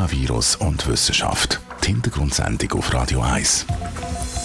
Coronavirus 0.00 0.56
und 0.56 0.88
Wissenschaft. 0.88 1.60
Die 1.84 1.88
Hintergrundsendung 1.88 2.72
auf 2.72 2.94
Radio 2.94 3.20
1. 3.20 3.66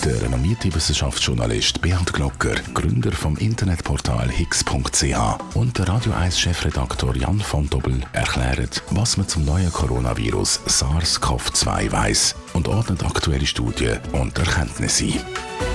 Der 0.04 0.21
renommierte 0.21 0.76
Wissenschaftsjournalist 0.76 1.81
Bernd 1.81 2.12
Glocker, 2.12 2.55
Gründer 2.74 3.13
vom 3.13 3.38
Internetportal 3.38 4.29
higgs.ch 4.29 5.55
und 5.55 5.78
der 5.78 5.88
Radio 5.88 6.12
1 6.12 6.38
Chefredaktor 6.38 7.15
Jan 7.15 7.39
von 7.39 7.70
Dobbel 7.70 8.02
erklären, 8.12 8.70
was 8.89 9.15
man 9.15 9.29
zum 9.29 9.46
neuen 9.46 9.71
Coronavirus 9.71 10.60
SARS-CoV-2 10.68 11.90
weiß 11.90 12.36
und 12.52 12.68
ordnet 12.68 13.06
aktuelle 13.06 13.46
Studien 13.46 14.00
und 14.12 14.38
Erkenntnisse 14.38 15.06
ein. 15.06 15.75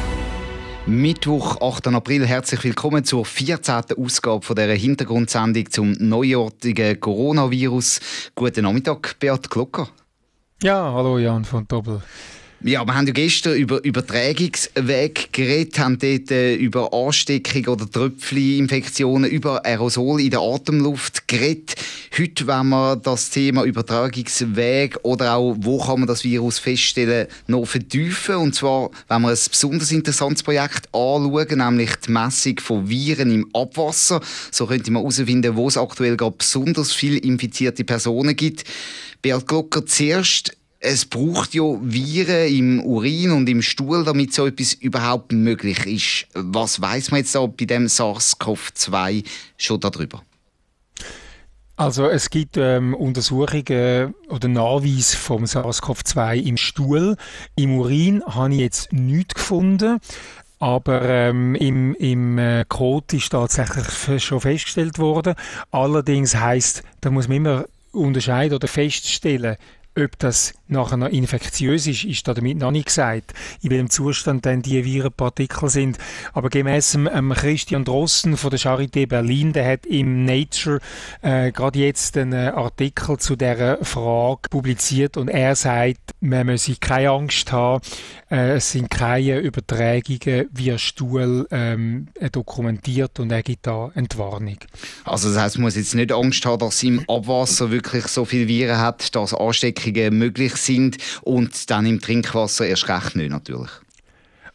Mittwoch, 0.90 1.60
8. 1.60 1.86
April. 1.86 2.26
Herzlich 2.26 2.64
willkommen 2.64 3.04
zur 3.04 3.24
14. 3.24 3.96
Ausgabe 3.96 4.44
von 4.44 4.56
dieser 4.56 4.74
Hintergrundsendung 4.74 5.70
zum 5.70 5.92
neuartigen 5.92 6.98
Coronavirus. 6.98 8.00
Guten 8.34 8.64
Nachmittag, 8.64 9.16
Beat 9.20 9.48
Glocker. 9.48 9.88
Ja, 10.60 10.92
hallo 10.92 11.18
Jan 11.18 11.44
von 11.44 11.66
Doppel. 11.68 12.02
Ja, 12.62 12.84
wir 12.84 12.92
haben 12.92 13.06
ja 13.06 13.12
gestern 13.12 13.56
über 13.56 13.82
Übertragungsweg 13.84 15.32
geredet, 15.32 15.78
haben 15.78 15.96
dort 15.96 16.32
äh, 16.32 16.56
über 16.56 16.92
Ansteckung 16.92 17.68
oder 17.68 17.88
Tröpfcheninfektionen, 17.88 19.30
über 19.30 19.64
Aerosol 19.64 20.20
in 20.20 20.30
der 20.30 20.40
Atemluft 20.40 21.28
geredet. 21.28 21.76
Heute 22.18 22.44
wollen 22.48 22.70
wir 22.70 22.96
das 22.96 23.30
Thema 23.30 23.62
Übertragungsweg 23.62 24.98
oder 25.04 25.36
auch, 25.36 25.54
wo 25.60 25.78
kann 25.78 26.00
man 26.00 26.08
das 26.08 26.24
Virus 26.24 26.58
feststellen, 26.58 27.28
noch 27.46 27.64
vertiefen. 27.66 28.34
Und 28.34 28.54
zwar, 28.56 28.90
wenn 29.06 29.22
wir 29.22 29.28
ein 29.28 29.38
besonders 29.48 29.92
interessantes 29.92 30.42
Projekt 30.42 30.88
anschauen, 30.92 31.46
nämlich 31.56 31.94
die 32.04 32.10
Messung 32.10 32.58
von 32.58 32.88
Viren 32.88 33.30
im 33.30 33.48
Abwasser. 33.54 34.20
So 34.50 34.66
könnte 34.66 34.90
man 34.90 35.02
herausfinden, 35.02 35.54
wo 35.54 35.68
es 35.68 35.76
aktuell 35.76 36.16
gerade 36.16 36.34
besonders 36.36 36.92
viele 36.92 37.18
infizierte 37.18 37.84
Personen 37.84 38.34
gibt. 38.34 38.64
Beat 39.22 39.46
Glocker, 39.46 39.86
zuerst 39.86 40.56
es 40.80 41.04
braucht 41.04 41.54
ja 41.54 41.78
Viren 41.80 42.52
im 42.52 42.80
Urin 42.80 43.30
und 43.30 43.48
im 43.48 43.62
Stuhl, 43.62 44.02
damit 44.02 44.34
so 44.34 44.46
etwas 44.46 44.72
überhaupt 44.72 45.30
möglich 45.30 45.86
ist. 45.86 46.26
Was 46.34 46.80
weiß 46.80 47.12
man 47.12 47.20
jetzt 47.20 47.34
da 47.34 47.46
bei 47.46 47.66
dem 47.66 47.86
SARS-CoV-2 47.86 49.24
schon 49.58 49.78
darüber? 49.78 50.24
Also 51.80 52.10
es 52.10 52.28
gibt 52.28 52.58
ähm, 52.58 52.92
Untersuchungen 52.92 54.14
oder 54.28 54.48
Nachweis 54.48 55.14
vom 55.14 55.44
SARS-CoV-2 55.44 56.36
im 56.42 56.58
Stuhl. 56.58 57.16
Im 57.56 57.78
Urin 57.78 58.22
habe 58.26 58.52
ich 58.52 58.60
jetzt 58.60 58.92
nichts 58.92 59.32
gefunden. 59.32 59.98
Aber 60.58 61.00
ähm, 61.00 61.54
im, 61.54 61.94
im 61.94 62.36
äh, 62.36 62.66
Code 62.68 63.16
ist 63.16 63.30
tatsächlich 63.30 64.22
schon 64.22 64.42
festgestellt 64.42 64.98
worden. 64.98 65.34
Allerdings 65.70 66.36
heißt, 66.36 66.82
da 67.00 67.10
muss 67.10 67.28
man 67.28 67.38
immer 67.38 67.64
unterscheiden 67.92 68.56
oder 68.56 68.68
feststellen, 68.68 69.56
ob 69.96 70.18
das 70.18 70.52
nachher 70.70 70.96
noch 70.96 71.08
infektiös 71.08 71.86
ist, 71.86 72.04
ist 72.04 72.26
damit 72.26 72.58
noch 72.58 72.70
nicht 72.70 72.86
gesagt, 72.86 73.34
in 73.62 73.70
welchem 73.70 73.90
Zustand 73.90 74.46
dann 74.46 74.62
die 74.62 74.84
Virenpartikel 74.84 75.68
sind. 75.68 75.98
Aber 76.32 76.48
gemäss 76.48 76.94
ähm, 76.94 77.32
Christian 77.36 77.84
Drossen 77.84 78.36
von 78.36 78.50
der 78.50 78.58
Charité 78.58 79.06
Berlin, 79.06 79.52
der 79.52 79.72
hat 79.72 79.86
im 79.86 80.24
Nature 80.24 80.80
äh, 81.22 81.52
gerade 81.52 81.78
jetzt 81.78 82.16
einen 82.16 82.32
äh, 82.32 82.52
Artikel 82.54 83.18
zu 83.18 83.36
der 83.36 83.78
Frage 83.82 84.48
publiziert 84.50 85.16
und 85.16 85.28
er 85.28 85.56
sagt, 85.56 86.14
man 86.20 86.46
müsse 86.46 86.76
keine 86.76 87.10
Angst 87.10 87.52
haben, 87.52 87.82
äh, 88.30 88.56
es 88.56 88.72
sind 88.72 88.90
keine 88.90 89.38
Übertragungen 89.38 90.48
via 90.52 90.78
Stuhl 90.78 91.46
ähm, 91.50 92.08
dokumentiert 92.32 93.18
und 93.20 93.32
er 93.32 93.42
gibt 93.42 93.66
da 93.66 93.90
Entwarnung. 93.94 94.58
Also 95.04 95.32
das 95.32 95.42
heißt, 95.42 95.56
man 95.56 95.64
muss 95.64 95.76
jetzt 95.76 95.94
nicht 95.94 96.12
Angst 96.12 96.44
haben, 96.46 96.58
dass 96.60 96.82
im 96.82 97.04
Abwasser 97.08 97.70
wirklich 97.70 98.06
so 98.06 98.24
viele 98.24 98.48
Viren 98.48 98.78
hat, 98.78 99.14
dass 99.14 99.34
Ansteckungen 99.34 100.18
möglich 100.18 100.52
sind 100.64 100.98
und 101.22 101.70
dann 101.70 101.86
im 101.86 102.00
Trinkwasser 102.00 102.66
erst 102.66 102.88
recht 102.88 103.16
nicht 103.16 103.30
natürlich. 103.30 103.70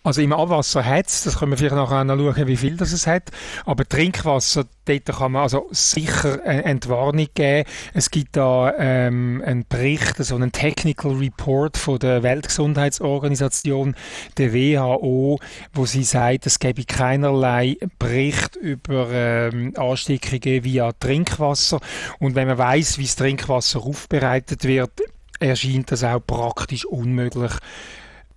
Also 0.06 0.22
im 0.22 0.34
Abwasser 0.34 0.86
hat 0.86 1.08
es, 1.08 1.24
das 1.24 1.40
können 1.40 1.52
wir 1.52 1.58
vielleicht 1.58 1.74
nachher 1.74 1.96
anschauen, 1.96 2.46
wie 2.46 2.58
viel 2.58 2.78
das 2.78 2.92
es 2.92 3.08
hat, 3.08 3.32
aber 3.66 3.90
Trinkwasser, 3.90 4.66
dort 4.86 5.06
kann 5.08 5.32
man 5.32 5.42
also 5.42 5.68
sicher 5.72 6.44
eine 6.46 6.64
Entwarnung 6.64 7.26
geben. 7.34 7.68
Es 7.96 8.12
gibt 8.12 8.38
da 8.38 8.72
ähm, 8.78 9.42
einen 9.44 9.66
Bericht, 9.68 10.18
so 10.18 10.36
einen 10.36 10.52
Technical 10.52 11.14
Report 11.14 11.76
von 11.76 11.98
der 11.98 12.22
Weltgesundheitsorganisation, 12.22 13.96
der 14.38 14.54
WHO, 14.54 15.40
wo 15.74 15.86
sie 15.88 16.04
sagt, 16.04 16.46
es 16.46 16.60
gäbe 16.60 16.84
keinerlei 16.84 17.78
Bericht 17.98 18.58
über 18.58 19.10
ähm, 19.12 19.74
Ansteckungen 19.76 20.64
via 20.64 20.92
Trinkwasser 20.92 21.80
und 22.20 22.36
wenn 22.36 22.48
man 22.48 22.60
weiß, 22.60 23.00
wie 23.00 23.06
das 23.06 23.16
Trinkwasser 23.16 23.80
aufbereitet 23.80 24.66
wird, 24.66 25.02
erscheint 25.40 25.92
das 25.92 26.04
auch 26.04 26.20
praktisch 26.26 26.86
unmöglich, 26.86 27.52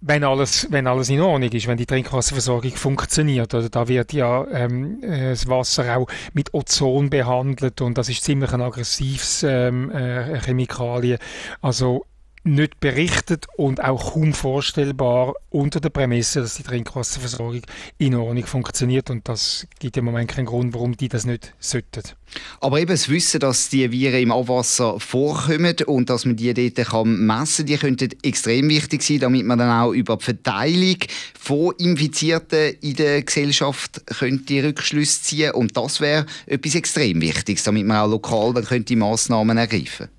wenn 0.01 0.23
alles, 0.23 0.69
wenn 0.71 0.87
alles 0.87 1.09
in 1.09 1.21
Ordnung 1.21 1.51
ist, 1.51 1.67
wenn 1.67 1.77
die 1.77 1.87
Trinkwasserversorgung 1.87 2.73
funktioniert. 2.73 3.53
Oder 3.55 3.69
da 3.69 3.89
wird 3.89 4.13
ja 4.13 4.47
ähm, 4.49 5.03
äh, 5.03 5.31
das 5.31 5.49
Wasser 5.49 5.97
auch 5.97 6.09
mit 6.35 6.55
Ozon 6.55 7.11
behandelt 7.11 7.81
und 7.81 7.99
das 7.99 8.09
ist 8.09 8.23
ziemlich 8.23 8.53
ein 8.53 8.63
aggressives 8.63 9.43
ähm, 9.43 9.91
äh, 9.91 10.39
Chemikalie. 10.41 11.19
Also 11.61 12.05
nicht 12.55 12.81
berichtet 12.81 13.47
und 13.57 13.83
auch 13.83 14.15
kaum 14.15 14.33
vorstellbar 14.33 15.35
unter 15.51 15.81
der 15.81 15.91
Prämisse, 15.91 16.41
dass 16.41 16.57
die 16.57 16.63
Trinkwasserversorgung 16.63 17.63
in 17.99 18.15
Ordnung 18.15 18.47
funktioniert 18.47 19.11
und 19.11 19.29
das 19.29 19.67
gibt 19.79 19.97
im 19.97 20.07
Moment 20.07 20.31
keinen 20.31 20.47
Grund, 20.47 20.75
warum 20.75 20.97
die 20.97 21.09
das 21.09 21.27
nicht 21.27 21.55
sollten. 21.59 22.03
Aber 22.61 22.81
eben 22.81 22.91
das 22.91 23.09
Wissen, 23.09 23.41
dass 23.41 23.69
die 23.69 23.91
Viren 23.91 24.23
im 24.23 24.33
Abwasser 24.33 25.01
vorkommen 25.01 25.75
und 25.87 26.11
dass 26.11 26.25
man 26.25 26.37
die 26.37 26.53
dort 26.53 26.89
kann 26.89 27.27
messen 27.27 27.65
kann, 27.65 27.67
die 27.67 27.77
könnten 27.77 28.19
extrem 28.23 28.69
wichtig 28.69 29.03
sein, 29.03 29.21
damit 29.21 29.47
man 29.47 29.59
dann 29.59 29.71
auch 29.71 29.93
über 29.93 30.17
die 30.17 30.25
Verteilung 30.25 30.99
von 31.39 31.75
Infizierten 31.79 32.75
in 32.81 32.97
der 32.97 33.23
Gesellschaft 33.23 34.03
könnte 34.07 34.65
Rückschlüsse 34.65 35.23
ziehen 35.23 35.53
und 35.53 35.77
das 35.77 36.01
wäre 36.01 36.27
etwas 36.47 36.75
extrem 36.75 37.21
Wichtiges, 37.21 37.65
damit 37.65 37.87
man 37.87 37.99
auch 37.99 38.11
lokal 38.11 38.53
dann 38.55 38.65
könnte 38.65 38.97
Massnahmen 38.97 39.57
ergreifen 39.57 40.07
könnte. 40.07 40.18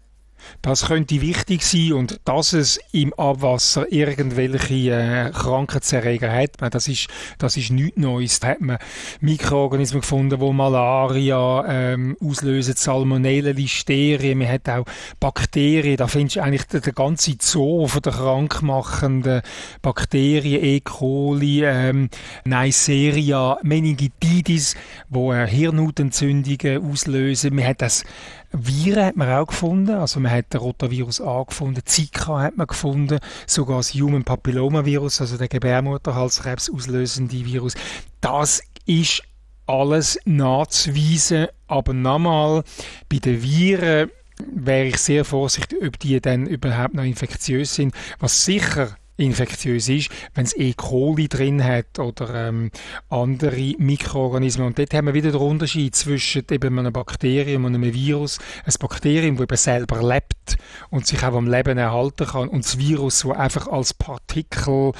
Das 0.61 0.87
könnte 0.87 1.21
wichtig 1.21 1.63
sein 1.63 1.93
und 1.93 2.19
dass 2.25 2.53
es 2.53 2.79
im 2.91 3.13
Abwasser 3.13 3.91
irgendwelche 3.91 4.91
äh, 4.91 5.31
Krankheitserreger 5.31 6.31
hat, 6.31 6.51
das 6.73 6.87
ist, 6.87 7.07
das 7.37 7.57
ist 7.57 7.71
nichts 7.71 7.97
Neues. 7.97 8.39
Da 8.39 8.49
hat 8.49 8.61
man 8.61 8.77
Mikroorganismen 9.21 10.01
gefunden, 10.01 10.39
die 10.39 10.53
Malaria 10.53 11.65
ähm, 11.67 12.17
auslösen, 12.21 12.75
Salmonellen, 12.75 13.55
Listerien, 13.55 14.37
man 14.37 14.49
hat 14.49 14.67
auch 14.69 14.85
Bakterien, 15.19 15.97
da 15.97 16.07
findest 16.07 16.37
du 16.37 16.41
eigentlich 16.41 16.65
den, 16.67 16.81
den 16.81 16.93
ganzen 16.93 17.37
Zoo 17.39 17.87
von 17.87 18.01
der 18.01 18.13
krankmachenden 18.13 19.41
Bakterien, 19.81 20.63
E. 20.63 20.79
coli, 20.81 21.63
ähm, 21.63 22.09
Neisseria, 22.45 23.57
Meningitis, 23.63 24.75
wo 25.09 25.33
äh, 25.33 25.47
Hirnhautentzündungen 25.47 26.91
auslösen. 26.91 27.55
Man 27.55 27.65
hat 27.65 27.81
das 27.81 28.03
Viren 28.51 29.05
hat 29.05 29.15
man 29.15 29.31
auch 29.31 29.47
gefunden, 29.47 29.91
also 29.91 30.19
man 30.19 30.31
hat 30.31 30.53
den 30.53 30.59
Rotavirus 30.59 31.21
A 31.21 31.43
gefunden, 31.43 31.81
Zika 31.85 32.39
hat 32.39 32.57
man 32.57 32.67
gefunden, 32.67 33.19
sogar 33.45 33.77
das 33.77 33.93
Human 33.93 34.23
Papillomavirus, 34.23 35.21
also 35.21 35.37
der 35.37 35.47
Gebärmutterhalskrebs 35.47 36.69
auslösende 36.69 37.45
Virus. 37.45 37.75
Das 38.21 38.61
ist 38.85 39.21
alles 39.67 40.19
nachzuweisen, 40.25 41.47
aber 41.67 41.93
nochmal, 41.93 42.63
bei 43.07 43.19
den 43.19 43.43
Viren 43.43 44.09
wäre 44.51 44.85
ich 44.85 44.97
sehr 44.97 45.25
vorsichtig, 45.25 45.79
ob 45.85 45.99
die 45.99 46.19
dann 46.19 46.47
überhaupt 46.47 46.95
noch 46.95 47.03
infektiös 47.03 47.75
sind. 47.75 47.93
Was 48.19 48.45
sicher 48.45 48.97
infektiös 49.19 49.89
ist, 49.89 50.09
wenn 50.33 50.45
es 50.45 50.55
E. 50.57 50.73
coli 50.73 51.27
drin 51.27 51.63
hat 51.63 51.99
oder 51.99 52.47
ähm, 52.47 52.71
andere 53.09 53.75
Mikroorganismen. 53.77 54.67
Und 54.67 54.79
dort 54.79 54.93
haben 54.93 55.07
wir 55.07 55.13
wieder 55.13 55.31
den 55.31 55.41
Unterschied 55.41 55.95
zwischen 55.95 56.43
eben 56.49 56.79
einem 56.79 56.93
Bakterium 56.93 57.65
und 57.65 57.75
einem 57.75 57.93
Virus. 57.93 58.39
Ein 58.65 58.73
Bakterium, 58.79 59.35
das 59.37 59.43
eben 59.43 59.57
selber 59.57 60.01
lebt 60.01 60.57
und 60.89 61.05
sich 61.05 61.23
auch 61.23 61.35
am 61.35 61.47
Leben 61.47 61.77
erhalten 61.77 62.27
kann 62.27 62.49
und 62.49 62.65
das 62.65 62.77
Virus, 62.77 63.21
das 63.21 63.37
einfach 63.37 63.67
als 63.67 63.93
Partikel 63.93 64.93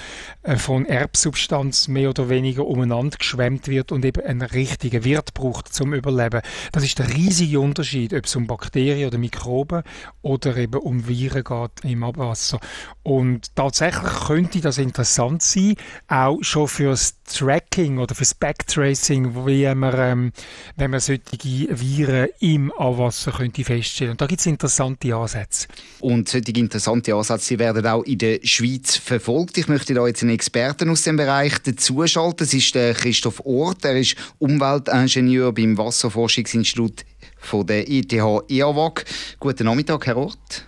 äh, 0.44 0.58
von 0.58 0.86
Erbsubstanz 0.86 1.88
mehr 1.88 2.10
oder 2.10 2.30
weniger 2.30 2.66
umeinander 2.66 3.18
geschwemmt 3.18 3.68
wird 3.68 3.92
und 3.92 4.06
eben 4.06 4.26
einen 4.26 4.42
richtigen 4.42 5.04
Wirt 5.04 5.34
braucht 5.34 5.74
zum 5.74 5.94
Überleben. 5.94 6.42
Das 6.72 6.84
ist 6.84 7.00
der 7.00 7.10
riesige 7.14 7.60
Unterschied, 7.60 8.14
ob 8.14 8.26
es 8.26 8.36
um 8.36 8.48
Bakterien 8.48 9.08
oder 9.08 9.18
Mikroben 9.18 9.84
oder 10.22 10.58
eben 10.58 10.80
um 10.80 11.08
Viren 11.08 11.44
geht 11.44 11.92
im 11.92 12.04
Abwasser. 12.04 12.60
Und 13.04 13.56
tatsächlich 13.56 14.09
könnte 14.10 14.62
das 14.62 14.78
interessant 14.78 15.42
sein, 15.42 15.76
auch 16.08 16.38
schon 16.42 16.68
fürs 16.68 17.16
Tracking 17.24 18.00
oder 18.00 18.16
fürs 18.16 18.34
Backtracing, 18.34 19.46
wie 19.46 19.74
man, 19.74 19.94
ähm, 19.98 20.32
wenn 20.76 20.92
man 20.92 21.00
solche 21.00 21.22
Viren 21.70 22.30
im 22.40 22.72
Abwasser 22.72 23.32
könnte 23.32 23.64
feststellen. 23.64 24.12
Und 24.12 24.22
da 24.22 24.26
gibt 24.26 24.42
es 24.42 24.46
interessante 24.46 25.16
Ansätze. 25.16 25.68
Und 26.00 26.30
solche 26.30 26.52
interessante 26.52 27.14
Ansätze 27.14 27.60
werden 27.60 27.86
auch 27.86 28.04
in 28.04 28.18
der 28.18 28.40
Schweiz 28.44 28.98
verfolgt. 28.98 29.58
Ich 29.58 29.68
möchte 29.68 29.94
da 29.94 30.06
jetzt 30.08 30.24
einen 30.24 30.32
Experten 30.32 30.90
aus 30.90 31.04
dem 31.04 31.18
Bereich 31.18 31.60
dazuschalten. 31.60 32.38
Das 32.38 32.54
ist 32.54 32.76
der 32.76 32.94
Christoph 32.94 33.42
Ort. 33.46 33.86
Er 33.86 33.98
ist 33.98 34.16
Umweltingenieur 34.40 35.54
beim 35.54 35.78
Wasserforschungsinstitut 35.78 37.06
von 37.38 37.66
der 37.66 37.90
ETH 37.90 38.12
EAWAG. 38.12 39.06
Guten 39.40 39.66
Nachmittag, 39.66 40.08
Herr 40.08 40.18
Ort. 40.18 40.68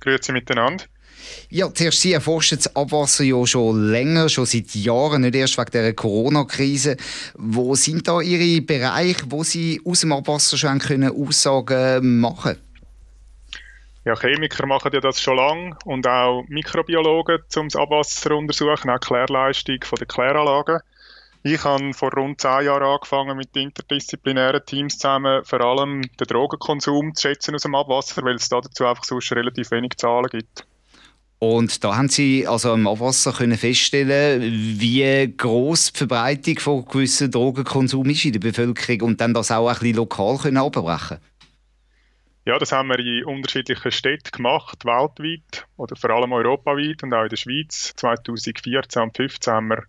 Grüezi 0.00 0.32
miteinander. 0.32 0.84
Ja, 1.50 1.72
zuerst 1.72 2.00
Sie 2.00 2.12
erforschen 2.12 2.58
das 2.58 2.74
Abwasser 2.76 3.24
ja 3.24 3.46
schon 3.46 3.90
länger, 3.90 4.28
schon 4.28 4.46
seit 4.46 4.74
Jahren, 4.74 5.22
nicht 5.22 5.34
erst 5.34 5.58
wegen 5.58 5.70
der 5.70 5.92
Corona-Krise. 5.94 6.96
Wo 7.34 7.74
sind 7.74 8.06
da 8.08 8.20
Ihre 8.20 8.60
Bereiche, 8.62 9.24
wo 9.28 9.44
Sie 9.44 9.80
aus 9.84 10.00
dem 10.00 10.12
Abwasser 10.12 10.56
schon 10.56 10.78
können 10.78 11.10
Aussagen 11.10 12.20
machen 12.20 12.56
ja, 14.04 14.16
Chemiker 14.16 14.66
machen 14.66 14.90
ja 14.92 15.00
das 15.00 15.20
schon 15.20 15.36
lange 15.36 15.76
und 15.84 16.06
auch 16.06 16.44
Mikrobiologen, 16.48 17.40
um 17.56 17.68
das 17.68 17.76
Abwasser 17.76 18.30
zu 18.30 18.34
untersuchen, 18.34 18.90
auch 18.90 19.00
Klärleistung 19.00 19.78
der 19.98 20.06
Kläranlagen. 20.06 20.80
Ich 21.42 21.64
habe 21.64 21.94
vor 21.94 22.12
rund 22.12 22.40
zehn 22.40 22.64
Jahren 22.66 22.82
angefangen 22.82 23.36
mit 23.36 23.56
interdisziplinären 23.56 24.64
Teams 24.64 24.98
zusammen, 24.98 25.44
vor 25.44 25.60
allem 25.60 26.02
den 26.02 26.26
Drogenkonsum 26.26 27.14
zu 27.14 27.28
schätzen 27.28 27.54
aus 27.54 27.62
dem 27.62 27.74
Abwasser, 27.74 28.22
weil 28.22 28.36
es 28.36 28.48
dazu 28.48 28.84
einfach 28.84 29.04
sonst 29.04 29.32
relativ 29.32 29.70
wenig 29.70 29.96
Zahlen 29.96 30.28
gibt. 30.30 30.66
Und 31.40 31.82
da 31.82 31.96
haben 31.96 32.10
Sie 32.10 32.46
also 32.46 32.74
im 32.74 32.86
Abwasser 32.86 33.32
können 33.32 33.56
feststellen, 33.56 34.42
wie 34.42 35.34
groß 35.36 35.92
die 35.92 35.98
Verbreitung 35.98 36.58
von 36.58 36.84
gewissen 36.84 37.30
Drogenkonsum 37.30 38.10
ist 38.10 38.26
in 38.26 38.34
der 38.34 38.40
Bevölkerung 38.40 39.00
und 39.00 39.22
dann 39.22 39.32
das 39.32 39.50
auch 39.50 39.66
ein 39.66 39.72
bisschen 39.72 39.96
lokal 39.96 40.36
können 40.36 40.58
abbrechen. 40.58 41.16
Ja, 42.44 42.58
das 42.58 42.72
haben 42.72 42.88
wir 42.88 42.98
in 42.98 43.24
unterschiedlichen 43.24 43.90
Städten 43.90 44.32
gemacht, 44.32 44.84
weltweit 44.84 45.66
oder 45.78 45.96
vor 45.96 46.10
allem 46.10 46.32
europaweit 46.32 47.02
und 47.02 47.14
auch 47.14 47.22
in 47.22 47.30
der 47.30 47.36
Schweiz. 47.36 47.94
2014 47.96 48.76
und 48.76 48.92
2015 48.92 49.52
haben 49.52 49.68
wir 49.68 49.84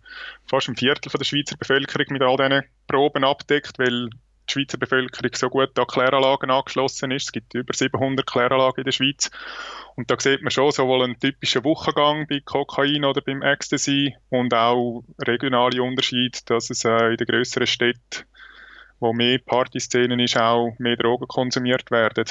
fast 0.46 0.70
ein 0.70 0.76
Viertel 0.76 1.10
von 1.10 1.18
der 1.18 1.26
Schweizer 1.26 1.58
Bevölkerung 1.58 2.06
mit 2.10 2.22
all 2.22 2.36
diesen 2.38 2.62
Proben 2.86 3.24
abdeckt, 3.24 3.78
weil 3.78 4.08
die 4.52 4.60
Schweizer 4.60 4.78
Bevölkerung 4.78 5.30
so 5.34 5.48
gut 5.48 5.78
an 5.78 5.86
Kläranlagen 5.86 6.50
angeschlossen 6.50 7.10
ist. 7.10 7.24
Es 7.24 7.32
gibt 7.32 7.54
über 7.54 7.72
700 7.72 8.26
Kläranlagen 8.26 8.82
in 8.82 8.84
der 8.84 8.92
Schweiz. 8.92 9.30
Und 9.96 10.10
da 10.10 10.16
sieht 10.18 10.42
man 10.42 10.50
schon 10.50 10.72
sowohl 10.72 11.04
einen 11.04 11.18
typischen 11.18 11.64
Wochengang 11.64 12.26
bei 12.26 12.40
Kokain 12.44 13.04
oder 13.04 13.20
beim 13.20 13.42
Ecstasy 13.42 14.14
und 14.30 14.54
auch 14.54 15.04
regionale 15.26 15.82
Unterschiede, 15.82 16.38
dass 16.46 16.70
es 16.70 16.84
äh, 16.84 17.10
in 17.10 17.16
den 17.16 17.26
grösseren 17.26 17.66
Städten, 17.66 18.24
wo 19.00 19.12
mehr 19.12 19.38
Partyszenen 19.38 20.20
ist, 20.20 20.36
auch 20.36 20.74
mehr 20.78 20.96
Drogen 20.96 21.28
konsumiert 21.28 21.90
werden. 21.90 22.24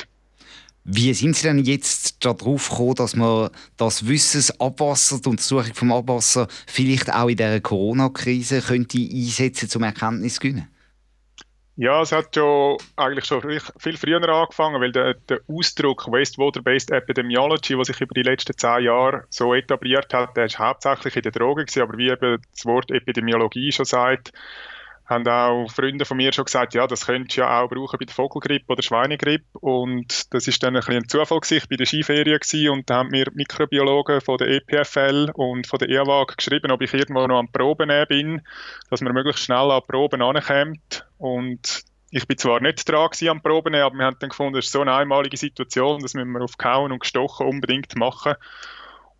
Wie 0.84 1.14
sind 1.14 1.36
Sie 1.36 1.44
denn 1.44 1.60
jetzt 1.60 2.26
darauf 2.26 2.70
gekommen, 2.70 2.96
dass 2.96 3.16
man 3.16 3.52
das 3.78 4.08
Wissen, 4.08 4.60
Abwasser, 4.60 5.20
die 5.22 5.30
Untersuchung 5.30 5.76
vom 5.76 5.92
Abwasser 5.92 6.48
vielleicht 6.66 7.14
auch 7.14 7.30
in 7.30 7.38
der 7.38 7.62
Corona-Krise 7.62 8.62
könnte 8.62 8.98
einsetzen, 8.98 9.70
zum 9.70 9.84
Erkenntnis 9.84 10.36
zu 10.36 10.40
gewinnen? 10.40 10.68
Ja, 11.82 12.00
es 12.00 12.12
hat 12.12 12.36
schon 12.36 12.78
eigentlich 12.96 13.26
schon 13.26 13.42
viel 13.42 13.98
früher 13.98 14.22
angefangen, 14.30 14.80
weil 14.80 14.92
der, 14.92 15.16
der 15.16 15.40
Ausdruck 15.48 16.06
Wastewater-Based 16.06 16.92
Epidemiology, 16.92 17.76
was 17.76 17.88
sich 17.88 18.00
über 18.00 18.14
die 18.14 18.22
letzten 18.22 18.56
zehn 18.56 18.84
Jahre 18.84 19.24
so 19.30 19.56
etabliert 19.56 20.14
hat, 20.14 20.38
der 20.38 20.46
ist 20.46 20.60
hauptsächlich 20.60 21.16
in 21.16 21.24
der 21.24 21.32
Droge 21.32 21.66
aber 21.82 21.98
wie 21.98 22.12
eben 22.12 22.40
das 22.52 22.68
Wort 22.68 22.92
Epidemiologie 22.92 23.72
schon 23.72 23.86
sagt, 23.86 24.32
haben 25.12 25.28
auch 25.28 25.70
Freunde 25.72 26.06
von 26.06 26.18
mir 26.18 26.34
schon 26.34 26.46
gesagt, 26.46 26.74
ja, 26.74 26.88
das 26.88 27.06
könntest 27.06 27.38
du 27.38 27.42
ja 27.42 27.62
auch 27.62 27.70
brauchen 27.70 28.00
bei 28.00 28.06
der 28.06 28.16
Vogelgrippe 28.16 28.72
oder 28.72 28.82
Schweinegrippe. 28.82 29.60
Und 29.60 30.34
das 30.34 30.48
ist 30.48 30.64
dann 30.64 30.76
ein, 30.76 30.80
bisschen 30.80 31.04
ein 31.04 31.08
Zufall 31.08 31.40
gewesen. 31.40 31.58
Ich 31.58 31.70
bei 31.70 31.76
der 31.76 31.86
Skiferien 31.86 32.40
und 32.72 32.90
da 32.90 32.96
haben 32.96 33.10
mir 33.10 33.26
Mikrobiologen 33.34 34.22
von 34.22 34.38
der 34.38 34.48
EPFL 34.48 35.32
und 35.36 35.68
von 35.68 35.78
der 35.80 35.90
EAWAG 35.90 36.38
geschrieben, 36.38 36.72
ob 36.72 36.82
ich 36.82 36.94
irgendwo 36.94 37.28
noch 37.28 37.38
am 37.38 37.52
Proben 37.52 37.92
bin, 38.08 38.42
dass 38.90 39.02
man 39.02 39.14
möglichst 39.14 39.44
schnell 39.44 39.70
an 39.70 39.82
Proben 39.88 40.22
ankommt. 40.22 41.06
Und 41.18 41.84
ich 42.10 42.28
bin 42.28 42.38
zwar 42.38 42.60
nicht 42.60 42.90
dran 42.90 43.10
am 43.30 43.42
Proben, 43.42 43.76
aber 43.76 43.96
wir 43.96 44.06
haben 44.06 44.18
dann 44.20 44.30
gefunden, 44.30 44.56
das 44.56 44.66
ist 44.66 44.72
so 44.72 44.82
eine 44.82 44.94
einmalige 44.94 45.38
Situation, 45.38 46.02
das 46.02 46.14
müssen 46.14 46.32
wir 46.32 46.42
auf 46.42 46.58
Kauen 46.58 46.92
und 46.92 47.00
Gestochen 47.00 47.48
unbedingt 47.48 47.96
machen. 47.96 48.36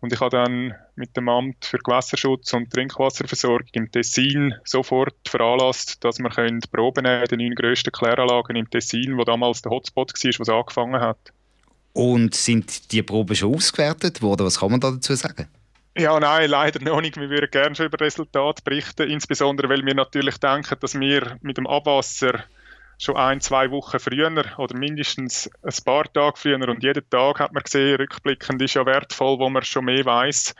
Und 0.02 0.12
ich 0.12 0.20
habe 0.20 0.36
dann 0.36 0.74
mit 0.96 1.16
dem 1.16 1.28
Amt 1.28 1.64
für 1.64 1.78
Gewässerschutz 1.78 2.52
und 2.54 2.72
Trinkwasserversorgung 2.72 3.68
im 3.72 3.90
Tessin 3.90 4.52
sofort 4.64 5.14
veranlasst, 5.28 6.02
dass 6.02 6.18
wir 6.18 6.28
können 6.28 6.58
Proben 6.72 7.04
nehmen 7.04 7.24
den 7.26 7.38
neun 7.38 7.54
grössten 7.54 7.92
Kläranlagen 7.92 8.56
im 8.56 8.68
Tessin, 8.68 9.16
wo 9.16 9.22
damals 9.22 9.62
der 9.62 9.70
Hotspot 9.70 10.12
war, 10.12 10.32
wo 10.38 10.42
es 10.42 10.48
angefangen 10.48 11.00
hat. 11.00 11.32
Und 11.92 12.34
sind 12.34 12.90
die 12.90 13.04
Proben 13.04 13.36
schon 13.36 13.54
ausgewertet 13.54 14.22
worden? 14.22 14.44
Was 14.44 14.58
kann 14.58 14.72
man 14.72 14.80
da 14.80 14.90
dazu 14.90 15.14
sagen? 15.14 15.46
Ja, 15.96 16.18
nein, 16.18 16.50
leider 16.50 16.82
noch 16.82 17.00
nicht. 17.00 17.16
Wir 17.16 17.30
würden 17.30 17.50
gerne 17.52 17.76
schon 17.76 17.86
über 17.86 18.00
Resultate 18.00 18.60
berichten, 18.64 19.08
insbesondere 19.08 19.68
weil 19.68 19.86
wir 19.86 19.94
natürlich 19.94 20.38
denken, 20.38 20.76
dass 20.80 20.98
wir 20.98 21.38
mit 21.42 21.58
dem 21.58 21.68
Abwasser 21.68 22.42
schon 23.02 23.16
ein, 23.16 23.40
zwei 23.40 23.70
Wochen 23.70 23.98
früher 23.98 24.30
oder 24.58 24.78
mindestens 24.78 25.50
ein 25.62 25.84
paar 25.84 26.12
Tage 26.12 26.36
früher 26.36 26.68
und 26.68 26.82
jeden 26.82 27.08
Tag 27.10 27.40
hat 27.40 27.52
man 27.52 27.62
gesehen, 27.62 27.96
rückblickend 27.96 28.62
ist 28.62 28.74
ja 28.74 28.86
wertvoll, 28.86 29.38
wo 29.38 29.50
man 29.50 29.64
schon 29.64 29.86
mehr 29.86 30.04
weiß, 30.04 30.54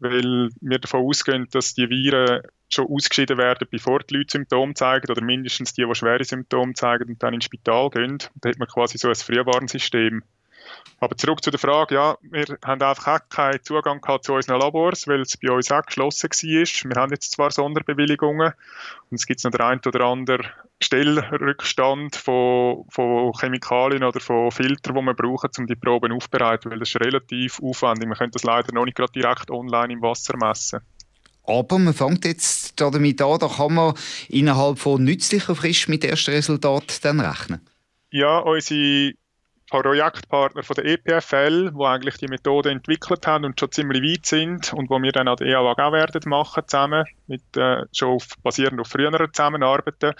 weil 0.00 0.50
wir 0.60 0.78
davon 0.78 1.06
ausgehen, 1.06 1.46
dass 1.52 1.74
die 1.74 1.88
Viren 1.88 2.42
schon 2.68 2.88
ausgeschieden 2.88 3.38
werden, 3.38 3.68
bevor 3.70 4.00
die 4.00 4.16
Leute 4.16 4.32
Symptome 4.32 4.74
zeigen 4.74 5.10
oder 5.10 5.22
mindestens 5.22 5.72
die, 5.72 5.86
die 5.86 5.94
schwere 5.94 6.24
Symptome 6.24 6.74
zeigen 6.74 7.08
und 7.08 7.22
dann 7.22 7.34
ins 7.34 7.44
Spital 7.44 7.90
gehen. 7.90 8.18
Da 8.36 8.48
hat 8.48 8.58
man 8.58 8.68
quasi 8.68 8.98
so 8.98 9.08
ein 9.08 9.14
Frühwarnsystem. 9.14 10.22
Aber 11.00 11.16
zurück 11.16 11.42
zu 11.42 11.50
der 11.50 11.58
Frage, 11.58 11.96
ja, 11.96 12.16
wir 12.22 12.44
haben 12.64 12.80
einfach 12.80 13.08
auch 13.08 13.28
keinen 13.28 13.62
Zugang 13.62 14.00
gehabt 14.00 14.24
zu 14.24 14.34
unseren 14.34 14.60
Labors, 14.60 15.08
weil 15.08 15.22
es 15.22 15.36
bei 15.36 15.50
uns 15.50 15.70
auch 15.72 15.82
geschlossen 15.82 16.30
war. 16.30 16.90
Wir 16.90 17.00
haben 17.00 17.10
jetzt 17.10 17.32
zwar 17.32 17.50
Sonderbewilligungen 17.50 18.52
und 19.10 19.14
es 19.16 19.26
gibt 19.26 19.42
noch 19.42 19.50
der 19.50 19.66
ein 19.66 19.80
oder 19.84 20.04
andere 20.04 20.44
Stellrückstand 20.80 22.16
von, 22.16 22.84
von 22.88 23.32
Chemikalien 23.38 24.04
oder 24.04 24.20
von 24.20 24.50
Filtern, 24.50 24.94
die 24.94 25.02
wir 25.02 25.14
brauchen, 25.14 25.50
um 25.58 25.66
die 25.66 25.74
Proben 25.74 26.12
aufzubereiten, 26.12 26.70
weil 26.70 26.78
das 26.78 26.90
ist 26.90 27.00
relativ 27.00 27.60
aufwendig. 27.60 28.08
Man 28.08 28.18
könnte 28.18 28.34
das 28.34 28.44
leider 28.44 28.72
noch 28.72 28.84
nicht 28.84 28.96
gerade 28.96 29.12
direkt 29.12 29.50
online 29.50 29.92
im 29.92 30.02
Wasser 30.02 30.36
messen. 30.36 30.80
Aber 31.44 31.78
man 31.78 31.94
fängt 31.94 32.24
jetzt 32.24 32.80
damit 32.80 33.20
an, 33.20 33.38
da 33.38 33.48
kann 33.48 33.74
man 33.74 33.94
innerhalb 34.28 34.78
von 34.78 35.02
nützlicher 35.02 35.56
Frist 35.56 35.88
mit 35.88 36.04
ersten 36.04 36.30
Resultaten 36.30 36.98
dann 37.02 37.20
rechnen. 37.20 37.60
Ja, 38.10 38.38
unsere 38.38 39.14
Projektpartner 39.80 40.62
von 40.62 40.74
der 40.74 40.84
EPFL, 40.84 41.72
die 41.72 41.84
eigentlich 41.84 42.18
die 42.18 42.28
Methode 42.28 42.70
entwickelt 42.70 43.26
haben 43.26 43.46
und 43.46 43.58
schon 43.58 43.72
ziemlich 43.72 44.02
weit 44.02 44.26
sind 44.26 44.72
und 44.74 44.90
wo 44.90 45.00
wir 45.00 45.12
dann 45.12 45.28
an 45.28 45.36
der 45.36 45.46
EAWAG 45.46 45.78
auch 45.80 45.92
werden 45.92 46.20
machen 46.26 46.64
zusammen, 46.66 47.06
mit, 47.26 47.56
äh, 47.56 47.84
schon 47.92 48.16
auf, 48.16 48.28
basierend 48.42 48.80
auf 48.80 48.88
früheren 48.88 49.32
Zusammenarbeiten. 49.32 50.12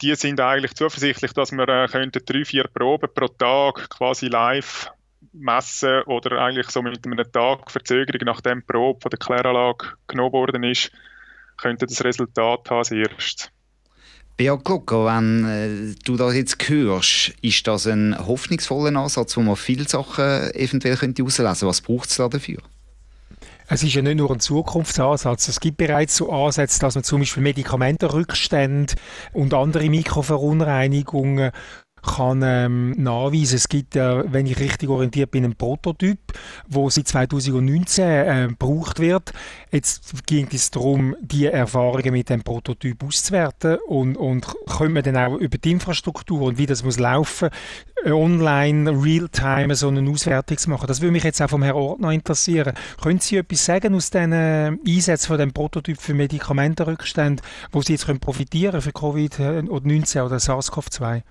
Die 0.00 0.14
sind 0.14 0.40
eigentlich 0.40 0.74
zuversichtlich, 0.74 1.32
dass 1.32 1.50
wir 1.50 1.68
äh, 1.68 1.88
könnten 1.88 2.24
drei, 2.24 2.44
vier 2.44 2.68
Proben 2.72 3.08
pro 3.12 3.26
Tag 3.26 3.90
quasi 3.90 4.28
live 4.28 4.92
messen 5.32 6.02
oder 6.04 6.40
eigentlich 6.40 6.70
so 6.70 6.80
mit 6.80 7.04
einem 7.04 7.32
Tag 7.32 7.70
Verzögerung, 7.70 8.20
nachdem 8.26 8.60
die 8.60 8.66
Probe 8.66 9.00
von 9.00 9.10
der 9.10 9.18
Kläranlage 9.18 9.94
genommen 10.06 10.32
worden 10.32 10.62
ist, 10.62 10.92
könnte 11.56 11.86
das 11.86 12.04
Resultat 12.04 12.70
haben 12.70 12.78
als 12.78 12.92
erstes. 12.92 13.50
Beat 14.38 14.64
Glocker, 14.64 15.04
wenn 15.06 15.44
äh, 15.44 15.94
du 16.04 16.16
das 16.16 16.32
jetzt 16.34 16.68
hörst, 16.68 17.32
ist 17.42 17.66
das 17.66 17.88
ein 17.88 18.16
hoffnungsvoller 18.16 18.96
Ansatz, 18.96 19.36
wo 19.36 19.40
man 19.40 19.56
viele 19.56 19.86
Sachen 19.88 20.24
eventuell 20.54 20.96
könnte 20.96 21.24
auslesen 21.24 21.66
Was 21.66 21.80
braucht 21.80 22.08
es 22.08 22.16
da 22.18 22.28
dafür? 22.28 22.58
Es 23.66 23.82
ist 23.82 23.94
ja 23.94 24.00
nicht 24.00 24.16
nur 24.16 24.30
ein 24.30 24.38
Zukunftsansatz. 24.38 25.48
Es 25.48 25.58
gibt 25.58 25.76
bereits 25.76 26.16
so 26.16 26.32
Ansätze, 26.32 26.78
dass 26.78 26.94
man 26.94 27.02
zum 27.02 27.20
Beispiel 27.20 27.42
Medikamentenrückstände 27.42 28.94
und 29.32 29.52
andere 29.52 29.90
Mikroverunreinigungen 29.90 31.50
kann 32.02 32.42
ähm, 32.44 32.90
nachweisen. 32.92 33.56
Es 33.56 33.68
gibt, 33.68 33.96
äh, 33.96 34.32
wenn 34.32 34.46
ich 34.46 34.58
richtig 34.58 34.88
orientiert 34.88 35.30
bin, 35.30 35.44
einen 35.44 35.54
Prototyp, 35.54 36.18
wo 36.68 36.90
seit 36.90 37.08
2019 37.08 38.04
äh, 38.04 38.46
gebraucht 38.48 38.98
wird. 39.00 39.32
Jetzt 39.70 40.26
ging 40.26 40.48
es 40.52 40.70
darum, 40.70 41.16
die 41.20 41.46
Erfahrungen 41.46 42.12
mit 42.12 42.30
dem 42.30 42.42
Prototyp 42.42 43.02
auszuwerten 43.04 43.78
und, 43.86 44.16
und 44.16 44.46
können 44.66 44.94
wir 44.94 45.02
dann 45.02 45.16
auch 45.16 45.36
über 45.36 45.58
die 45.58 45.72
Infrastruktur 45.72 46.42
und 46.42 46.58
wie 46.58 46.66
das 46.66 46.82
muss 46.84 46.98
laufen, 46.98 47.50
äh, 48.04 48.10
online, 48.10 48.90
real-time 48.90 49.74
so 49.74 49.88
eine 49.88 50.08
Auswertung 50.08 50.58
zu 50.58 50.70
machen. 50.70 50.86
Das 50.86 51.00
würde 51.00 51.12
mich 51.12 51.24
jetzt 51.24 51.42
auch 51.42 51.50
vom 51.50 51.62
Herrn 51.62 51.76
Ordner 51.76 52.10
interessieren. 52.10 52.74
Können 53.02 53.20
Sie 53.20 53.36
etwas 53.36 53.64
sagen 53.64 53.94
aus 53.94 54.10
diesen 54.10 54.32
äh, 54.32 54.72
Einsätzen 54.86 55.26
von 55.26 55.38
dem 55.38 55.52
Prototyp 55.52 56.00
für 56.00 56.14
Medikamentenrückstände, 56.14 57.42
wo 57.72 57.82
Sie 57.82 57.92
jetzt 57.92 58.06
können 58.06 58.20
profitieren 58.20 58.80
für 58.80 58.90
Covid-19 58.90 60.22
oder 60.22 60.36
SARS-CoV-2? 60.36 61.22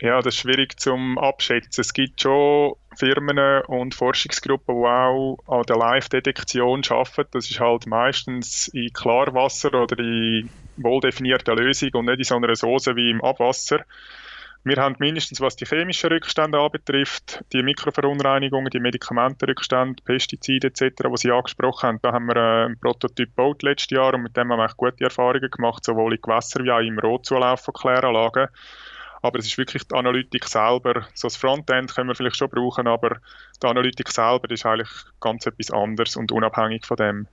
Ja, 0.00 0.20
das 0.20 0.34
ist 0.34 0.40
schwierig 0.40 0.78
zum 0.80 1.18
Abschätzen. 1.18 1.80
Es 1.80 1.92
gibt 1.92 2.20
schon 2.20 2.74
Firmen 2.96 3.38
und 3.66 3.94
Forschungsgruppen, 3.94 4.74
die 4.74 4.86
auch 4.86 5.38
an 5.46 5.62
der 5.62 5.76
Live-Detektion 5.76 6.82
arbeiten. 6.88 7.30
Das 7.32 7.50
ist 7.50 7.60
halt 7.60 7.86
meistens 7.86 8.68
in 8.68 8.92
Klarwasser 8.92 9.72
oder 9.72 9.98
in 9.98 10.50
wohl 10.76 11.00
definierter 11.00 11.54
Lösung 11.54 11.90
und 11.94 12.06
nicht 12.06 12.18
in 12.18 12.24
so 12.24 12.36
einer 12.36 12.54
Soße 12.54 12.96
wie 12.96 13.10
im 13.10 13.22
Abwasser. 13.22 13.84
Wir 14.66 14.76
haben 14.78 14.96
mindestens, 14.98 15.42
was 15.42 15.56
die 15.56 15.66
chemischen 15.66 16.10
Rückstände 16.10 16.58
anbetrifft, 16.58 17.44
die 17.52 17.62
Mikroverunreinigungen, 17.62 18.70
die 18.70 18.80
Medikamentenrückstände, 18.80 20.02
Pestizide 20.02 20.68
etc., 20.68 21.02
die 21.02 21.16
Sie 21.18 21.30
angesprochen 21.30 21.86
haben, 21.86 21.98
da 22.00 22.12
haben 22.12 22.26
wir 22.26 22.36
äh, 22.36 22.64
einen 22.64 22.80
Prototyp 22.80 23.28
gebaut 23.28 23.62
letztes 23.62 23.90
Jahr 23.90 24.14
und 24.14 24.22
mit 24.22 24.36
dem 24.38 24.50
haben 24.50 24.58
wir 24.58 24.70
gute 24.74 25.04
Erfahrungen 25.04 25.50
gemacht, 25.50 25.84
sowohl 25.84 26.14
in 26.14 26.20
Gewässern 26.20 26.64
wie 26.64 26.70
auch 26.70 26.80
im 26.80 26.98
Rotzulauf 26.98 27.60
von 27.60 27.74
Kläranlagen. 27.74 28.48
Aber 29.24 29.38
es 29.38 29.46
ist 29.46 29.56
wirklich 29.56 29.84
die 29.84 29.94
Analytik 29.94 30.44
selber. 30.46 31.06
So 31.14 31.28
das 31.28 31.36
Frontend 31.36 31.94
können 31.94 32.08
wir 32.08 32.14
vielleicht 32.14 32.36
schon 32.36 32.50
brauchen, 32.50 32.86
aber 32.86 33.16
die 33.62 33.66
Analytik 33.66 34.10
selber 34.10 34.50
ist 34.50 34.66
eigentlich 34.66 34.90
ganz 35.20 35.46
etwas 35.46 35.70
anderes 35.70 36.16
und 36.16 36.30
unabhängig 36.30 36.84
von 36.84 36.98
dem. 36.98 37.26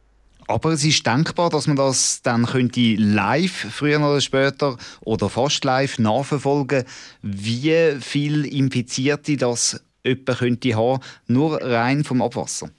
Aber 0.47 0.71
es 0.71 0.85
ist 0.85 1.05
denkbar, 1.05 1.49
dass 1.49 1.67
man 1.67 1.75
das 1.75 2.21
dann 2.21 2.45
könnte 2.45 2.95
live, 2.95 3.67
früher 3.73 3.99
oder 3.99 4.21
später, 4.21 4.77
oder 5.01 5.29
fast 5.29 5.65
live 5.65 5.99
nachverfolgen, 5.99 6.85
wie 7.21 7.97
viel 7.99 8.45
Infizierte 8.45 9.35
das 9.35 9.83
jemand 10.05 10.39
könnte 10.39 10.75
haben, 10.75 11.01
nur 11.27 11.61
rein 11.61 12.05
vom 12.05 12.21
Abwasser. 12.21 12.69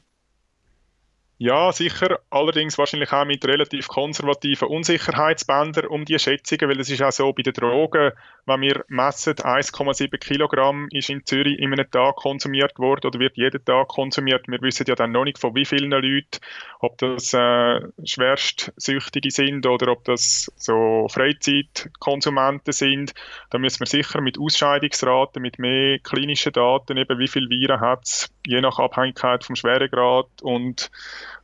Ja, 1.43 1.73
sicher. 1.73 2.21
Allerdings 2.31 2.79
wahrscheinlich 2.79 3.13
auch 3.13 3.25
mit 3.25 3.45
relativ 3.45 3.89
konservativen 3.89 4.69
Unsicherheitsbändern 4.69 5.87
um 5.87 6.05
die 6.05 6.17
Schätzungen, 6.17 6.71
weil 6.71 6.79
es 6.79 6.89
ist 6.89 7.03
auch 7.03 7.11
so 7.11 7.33
bei 7.33 7.43
den 7.43 7.53
Drogen, 7.53 8.13
wenn 8.45 8.61
wir 8.61 8.85
messen, 8.89 9.35
1,7 9.35 10.19
Kilogramm 10.19 10.89
ist 10.91 11.11
in 11.11 11.25
Zürich 11.25 11.59
in 11.59 11.73
einem 11.73 11.89
Tag 11.91 12.17
konsumiert 12.17 12.79
worden 12.79 13.07
oder 13.07 13.21
wird 13.21 13.37
jeden 13.37 13.65
Tag 13.65 13.89
konsumiert. 13.89 14.49
Wir 14.49 14.61
wissen 14.63 14.85
ja 14.89 14.97
dann 14.97 15.13
noch 15.13 15.25
nicht 15.25 15.39
von 15.39 15.55
wie 15.55 15.65
vielen 15.65 15.93
Leuten, 15.93 16.41
ob 16.81 16.99
das 16.99 17.33
äh, 17.35 17.81
Schwerstsüchtige 18.05 19.31
sind 19.31 19.67
oder 19.67 19.93
ob 19.93 20.05
das 20.05 20.51
so 20.57 21.07
Freizeitkonsumenten 21.09 22.73
sind. 22.73 23.15
Da 23.51 23.59
müssen 23.59 23.81
wir 23.81 23.87
sicher 23.87 24.21
mit 24.21 24.39
Ausscheidungsraten, 24.41 25.41
mit 25.41 25.61
mehr 25.61 26.01
klinischen 26.01 26.53
Daten, 26.53 26.97
eben 26.97 27.19
wie 27.21 27.29
viele 27.29 27.49
Viren 27.49 27.81
hat 27.81 28.05
es, 28.05 28.33
je 28.45 28.61
nach 28.61 28.81
Abhängigkeit 28.81 29.45
vom 29.45 29.55
Schweregrad 29.55 30.27
und 30.43 30.91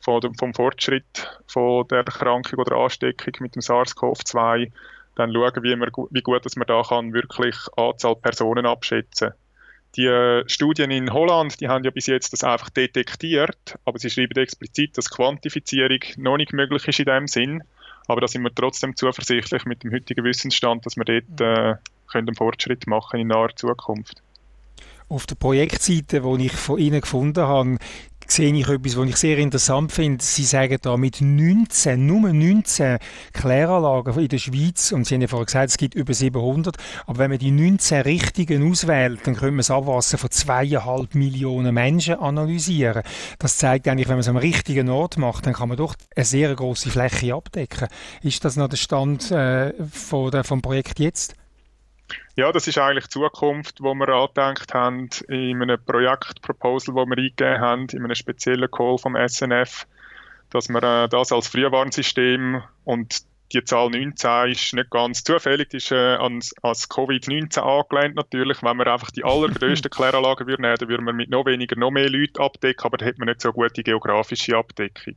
vom, 0.01 0.35
vom 0.35 0.53
Fortschritt 0.53 1.41
von 1.47 1.87
der 1.89 1.99
Erkrankung 1.99 2.59
oder 2.59 2.77
Ansteckung 2.77 3.35
mit 3.41 3.55
dem 3.55 3.63
SARS-CoV-2 3.63 4.73
dann 5.19 5.33
schauen, 5.33 5.63
wie, 5.63 5.77
wir, 5.77 5.91
wie 6.11 6.23
gut 6.23 6.45
dass 6.45 6.57
man 6.57 6.67
da 6.67 6.83
kann 6.83 7.13
wirklich 7.13 7.57
Anzahl 7.77 8.17
Personen 8.17 8.67
abschätzen 8.67 9.33
die 9.97 10.07
äh, 10.07 10.45
Studien 10.49 10.91
in 10.91 11.13
Holland, 11.13 11.61
die 11.61 11.69
haben 11.69 11.85
ja 11.85 11.91
bis 11.91 12.07
jetzt 12.07 12.33
das 12.33 12.45
einfach 12.45 12.71
detektiert, 12.71 13.79
aber 13.85 13.99
sie 13.99 14.11
schreiben 14.11 14.39
explizit, 14.39 14.97
dass 14.97 15.11
Quantifizierung 15.11 16.01
noch 16.17 16.37
nicht 16.37 16.53
möglich 16.53 16.87
ist 16.87 17.01
in 17.01 17.07
dem 17.07 17.27
Sinn. 17.27 17.63
Aber 18.07 18.21
da 18.21 18.29
sind 18.29 18.43
wir 18.43 18.55
trotzdem 18.55 18.97
zuversichtlich 18.97 19.65
mit 19.67 19.83
dem 19.85 19.93
heutigen 19.93 20.25
Wissensstand, 20.25 20.87
dass 20.87 20.97
wir 20.97 21.05
dort 21.05 21.41
äh, 21.41 21.75
können 22.11 22.29
einen 22.29 22.37
Fortschritt 22.37 22.87
machen 22.87 23.21
in 23.21 23.29
naher 23.29 23.55
Zukunft. 23.55 24.23
Auf 25.11 25.27
der 25.27 25.35
Projektseite, 25.35 26.21
die 26.21 26.47
ich 26.47 26.53
von 26.53 26.79
Ihnen 26.79 27.01
gefunden 27.01 27.43
habe, 27.43 27.79
sehe 28.31 28.53
ich 28.55 28.69
etwas, 28.69 28.97
was 28.97 29.09
ich 29.09 29.17
sehr 29.17 29.39
interessant 29.39 29.93
finde. 29.93 30.23
Sie 30.25 30.45
sagen 30.45 30.79
da 30.83 30.97
mit 30.97 31.21
19, 31.21 32.05
nur 32.05 32.33
19 32.33 32.99
Kläranlagen 33.33 34.19
in 34.19 34.29
der 34.29 34.39
Schweiz, 34.39 34.93
und 34.93 35.07
Sie 35.07 35.15
haben 35.15 35.23
ja 35.23 35.29
vorhin 35.29 35.47
gesagt, 35.47 35.71
es 35.71 35.77
gibt 35.77 35.95
über 35.95 36.15
700, 36.15 36.77
aber 37.07 37.19
wenn 37.19 37.31
man 37.31 37.39
die 37.39 37.51
19 37.51 38.03
richtigen 38.03 38.71
auswählt, 38.71 39.21
dann 39.25 39.35
können 39.35 39.57
wir 39.57 39.61
das 39.61 39.71
Abwasser 39.71 40.19
von 40.19 40.31
zweieinhalb 40.31 41.15
Millionen 41.15 41.75
Menschen 41.75 42.17
analysieren. 42.17 43.03
Das 43.39 43.57
zeigt 43.57 43.89
eigentlich, 43.89 44.09
wenn 44.09 44.17
man 44.17 44.21
es 44.21 44.29
am 44.29 44.37
richtigen 44.37 44.89
Ort 44.89 45.17
macht, 45.17 45.47
dann 45.47 45.55
kann 45.55 45.69
man 45.69 45.79
doch 45.79 45.95
eine 46.15 46.25
sehr 46.25 46.55
große 46.55 46.91
Fläche 46.91 47.35
abdecken. 47.35 47.89
Ist 48.23 48.45
das 48.45 48.57
noch 48.57 48.69
der 48.69 48.77
Stand 48.77 49.31
äh, 49.31 49.73
von 49.91 50.31
der, 50.31 50.45
vom 50.45 50.63
Projekt 50.63 51.01
jetzt? 51.01 51.35
Ja, 52.39 52.53
das 52.53 52.69
ist 52.69 52.79
eigentlich 52.79 53.07
die 53.07 53.19
Zukunft, 53.19 53.83
wo 53.83 53.95
wir 53.95 54.11
angedenkt 54.11 54.73
haben 54.73 55.09
in 55.27 55.61
einem 55.61 55.85
Projektproposal, 55.85 56.95
wo 56.95 57.05
wir 57.05 57.19
eingegeben 57.19 57.59
haben, 57.59 57.89
in 57.89 58.05
einem 58.05 58.15
speziellen 58.15 58.71
Call 58.71 58.97
vom 58.97 59.17
SNF, 59.17 59.89
dass 60.51 60.69
wir 60.69 60.81
äh, 60.81 61.09
das 61.09 61.33
als 61.33 61.49
Frühwarnsystem 61.49 62.63
und 62.85 63.25
die 63.53 63.65
Zahl 63.65 63.91
19 63.91 64.53
ist 64.53 64.73
nicht 64.73 64.89
ganz 64.89 65.25
zufällig, 65.25 65.71
die 65.71 65.79
ist 65.79 65.91
äh, 65.91 65.97
ans, 65.97 66.55
als 66.63 66.89
Covid-19 66.89 67.59
angelehnt 67.59 68.15
natürlich. 68.15 68.63
Wenn 68.63 68.77
wir 68.77 68.87
einfach 68.87 69.11
die 69.11 69.25
allergrößten 69.25 69.91
Kläranlagen 69.97 70.47
würden 70.47 70.63
dann 70.63 70.89
würden 70.89 71.07
wir 71.07 71.13
mit 71.13 71.31
noch 71.31 71.45
weniger 71.45 71.75
noch 71.75 71.91
mehr 71.91 72.09
Leuten 72.09 72.41
abdecken, 72.41 72.85
aber 72.85 72.99
dann 72.99 73.09
hätte 73.09 73.19
man 73.19 73.27
nicht 73.27 73.41
so 73.41 73.53
gute 73.53 73.83
geografische 73.83 74.57
Abdeckung 74.57 75.17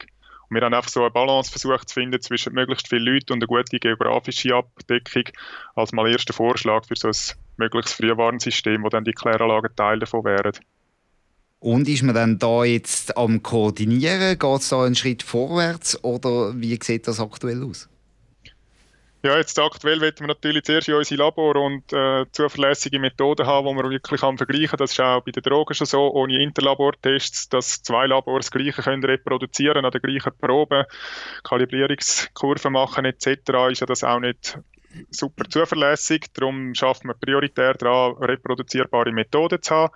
wir 0.52 0.62
haben 0.62 0.74
einfach 0.74 0.90
so 0.90 1.02
eine 1.02 1.12
Balance 1.12 1.50
versucht 1.50 1.90
zu 1.90 1.94
finden 1.94 2.22
zwischen 2.22 2.54
möglichst 2.54 2.90
vielen 2.90 3.04
Leuten 3.04 3.34
und 3.34 3.40
eine 3.40 3.48
gute 3.48 3.80
geografische 3.80 4.54
Abdeckung 4.54 5.24
als 5.76 5.94
mal 5.94 6.12
erster 6.12 6.34
Vorschlag 6.34 6.86
für 6.86 6.96
so 6.96 7.08
ein 7.08 7.38
mögliches 7.58 7.94
Frühwarnsystem, 7.94 8.84
wo 8.84 8.90
dann 8.90 9.06
die 9.06 9.14
Kläranlagen 9.14 9.76
Teil 9.76 10.00
davon 10.00 10.26
wären. 10.26 10.54
Und 11.60 11.88
ist 11.88 12.04
man 12.04 12.16
dann 12.16 12.40
da 12.40 12.64
jetzt 12.64 13.16
am 13.16 13.44
Koordinieren? 13.44 14.38
Geht 14.38 14.60
es 14.60 14.70
da 14.70 14.84
einen 14.84 14.96
Schritt 14.96 15.24
vorwärts 15.24 16.04
oder 16.04 16.60
wie 16.60 16.78
sieht 16.82 17.08
das 17.08 17.20
aktuell 17.20 17.64
aus? 17.64 17.88
Ja, 19.24 19.38
jetzt 19.38 19.60
aktuell 19.60 20.02
wollen 20.02 20.14
wir 20.18 20.28
natürlich 20.28 20.64
zuerst 20.64 20.88
in 20.88 20.96
unsere 20.96 21.22
Labor 21.22 21.56
und 21.56 21.94
äh, 21.94 22.26
zuverlässige 22.32 22.98
Methoden 22.98 23.46
haben, 23.46 23.68
die 23.68 23.74
man 23.76 23.92
wirklich 23.92 24.20
kann 24.20 24.38
vergleichen 24.38 24.70
kann. 24.70 24.78
Das 24.80 24.94
ist 24.94 25.00
auch 25.00 25.22
bei 25.22 25.32
den 25.32 25.44
Drogen 25.44 25.76
schon 25.76 25.86
so, 25.86 26.12
ohne 26.12 26.42
Interlabortests, 26.42 27.48
dass 27.50 27.84
zwei 27.84 28.08
Labors 28.08 28.48
das 28.48 28.52
Gleiche 28.52 28.82
können 28.82 29.04
reproduzieren 29.04 29.86
an 29.86 29.92
der 29.92 30.02
gleichen 30.02 30.34
Probe, 30.40 30.88
Kalibrierungskurven 31.44 32.74
machen 32.74 33.06
etc. 33.06 33.28
ist 33.70 33.82
ja 33.82 33.86
das 33.86 34.04
auch 34.04 34.20
nicht 34.20 34.58
super 35.12 35.48
zuverlässig. 35.48 36.34
Darum 36.34 36.74
schaffen 36.74 37.10
wir 37.10 37.14
prioritär 37.14 37.76
daran, 37.76 38.18
reproduzierbare 38.24 39.12
Methoden 39.12 39.62
zu 39.62 39.76
haben 39.76 39.94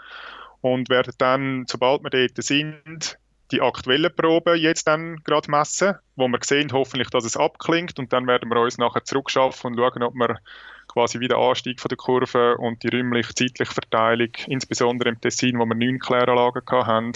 und 0.62 0.90
werden 0.90 1.14
dann, 1.18 1.66
sobald 1.68 2.04
wir 2.04 2.12
dort 2.12 2.44
sind, 2.44 3.18
die 3.52 3.62
aktuellen 3.62 4.14
Proben 4.16 4.58
jetzt 4.58 4.88
dann 4.88 5.18
gerade 5.24 5.50
messen, 5.52 5.96
wo 6.16 6.28
wir 6.28 6.40
sehen 6.44 6.72
hoffentlich, 6.72 7.10
dass 7.10 7.26
es 7.26 7.38
abklingt 7.38 8.00
und 8.00 8.12
dann 8.12 8.28
werden 8.28 8.50
wir 8.50 8.60
uns 8.60 8.78
nachher 8.78 9.04
zurückschaffen 9.04 9.72
und 9.72 9.78
schauen, 9.78 10.04
ob 10.04 10.16
wir 10.16 10.40
quasi 10.88 11.20
wieder 11.20 11.38
Anstieg 11.38 11.80
von 11.80 11.90
der 11.90 11.98
Kurve 11.98 12.58
und 12.58 12.82
die 12.84 12.90
räumlich-zeitliche 12.90 13.72
Verteilung, 13.72 14.30
insbesondere 14.48 15.10
im 15.10 15.22
Tessin, 15.22 15.60
wo 15.60 15.66
wir 15.66 15.76
neun 15.76 16.00
Kläranlagen 16.00 16.64
hatten, 16.68 17.12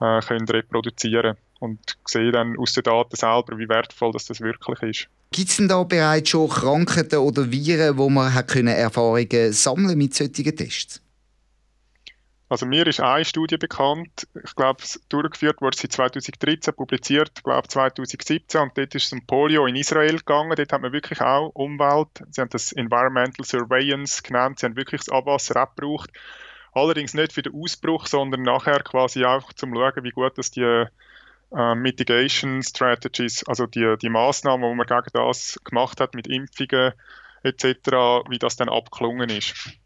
äh, 0.00 0.20
können 0.20 0.48
reproduzieren 0.48 1.36
und 1.60 1.78
sehen 2.06 2.32
dann 2.32 2.58
aus 2.58 2.72
den 2.72 2.84
Daten 2.84 3.16
selber, 3.16 3.58
wie 3.58 3.68
wertvoll 3.68 4.12
das, 4.12 4.26
das 4.26 4.40
wirklich 4.40 4.82
ist. 4.82 5.08
Gibt 5.32 5.50
es 5.50 5.56
denn 5.56 5.68
da 5.68 5.82
bereits 5.82 6.30
schon 6.30 6.48
Krankheiten 6.48 7.18
oder 7.18 7.50
Viren, 7.50 7.96
wo 7.96 8.08
man 8.08 8.34
hat 8.34 8.48
können 8.48 8.74
Erfahrungen 8.74 9.52
sammeln 9.52 9.96
mit 9.96 10.14
solchen 10.14 10.56
Tests? 10.56 11.00
Also 12.50 12.66
mir 12.66 12.84
ist 12.88 12.98
eine 12.98 13.24
Studie 13.24 13.58
bekannt, 13.58 14.26
ich 14.44 14.56
glaube, 14.56 14.82
durchgeführt 15.08 15.62
wurde 15.62 15.76
sie 15.78 15.88
2013, 15.88 16.74
publiziert, 16.74 17.44
glaube 17.44 17.68
2017 17.68 18.60
und 18.60 18.76
dort 18.76 18.92
ist 18.92 19.04
es 19.04 19.12
um 19.12 19.24
Polio 19.24 19.66
in 19.66 19.76
Israel 19.76 20.16
gegangen. 20.16 20.56
Dort 20.56 20.72
hat 20.72 20.82
man 20.82 20.92
wirklich 20.92 21.20
auch 21.20 21.50
Umwelt, 21.50 22.08
sie 22.28 22.40
haben 22.40 22.50
das 22.50 22.72
Environmental 22.72 23.46
Surveillance 23.46 24.20
genannt, 24.24 24.58
sie 24.58 24.66
haben 24.66 24.74
wirklich 24.74 25.02
das 25.02 25.10
Abwasser 25.10 25.54
abgebraucht. 25.54 26.10
Allerdings 26.72 27.14
nicht 27.14 27.32
für 27.32 27.42
den 27.42 27.54
Ausbruch, 27.54 28.08
sondern 28.08 28.42
nachher 28.42 28.80
quasi 28.80 29.24
auch 29.24 29.52
zum 29.52 29.72
schauen, 29.72 30.02
wie 30.02 30.10
gut 30.10 30.36
das 30.36 30.50
die 30.50 30.86
äh, 31.56 31.74
Mitigation 31.76 32.64
Strategies, 32.64 33.44
also 33.46 33.66
die, 33.66 33.94
die 34.02 34.08
Maßnahmen, 34.08 34.68
die 34.68 34.76
man 34.76 34.86
gegen 34.88 35.10
das 35.12 35.60
gemacht 35.62 36.00
hat 36.00 36.16
mit 36.16 36.26
Impfungen 36.26 36.94
etc., 37.44 37.64
wie 38.28 38.40
das 38.40 38.56
dann 38.56 38.68
abgelungen 38.68 39.30
ist. 39.30 39.79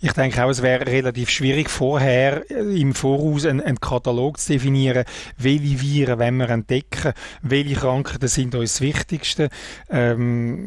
Ich 0.00 0.12
denke 0.12 0.44
auch, 0.44 0.50
es 0.50 0.62
wäre 0.62 0.86
relativ 0.86 1.30
schwierig, 1.30 1.70
vorher 1.70 2.50
äh, 2.50 2.80
im 2.80 2.94
Voraus 2.94 3.46
einen, 3.46 3.60
einen 3.60 3.80
Katalog 3.80 4.38
zu 4.38 4.52
definieren, 4.52 5.04
welche 5.38 5.80
Viren 5.80 6.18
wenn 6.18 6.36
wir 6.36 6.50
entdecken, 6.50 7.12
welche 7.42 7.74
Krankheiten 7.74 8.28
sind 8.28 8.54
uns 8.54 8.74
das 8.74 8.80
Wichtigste. 8.80 9.48
Ähm, 9.90 10.66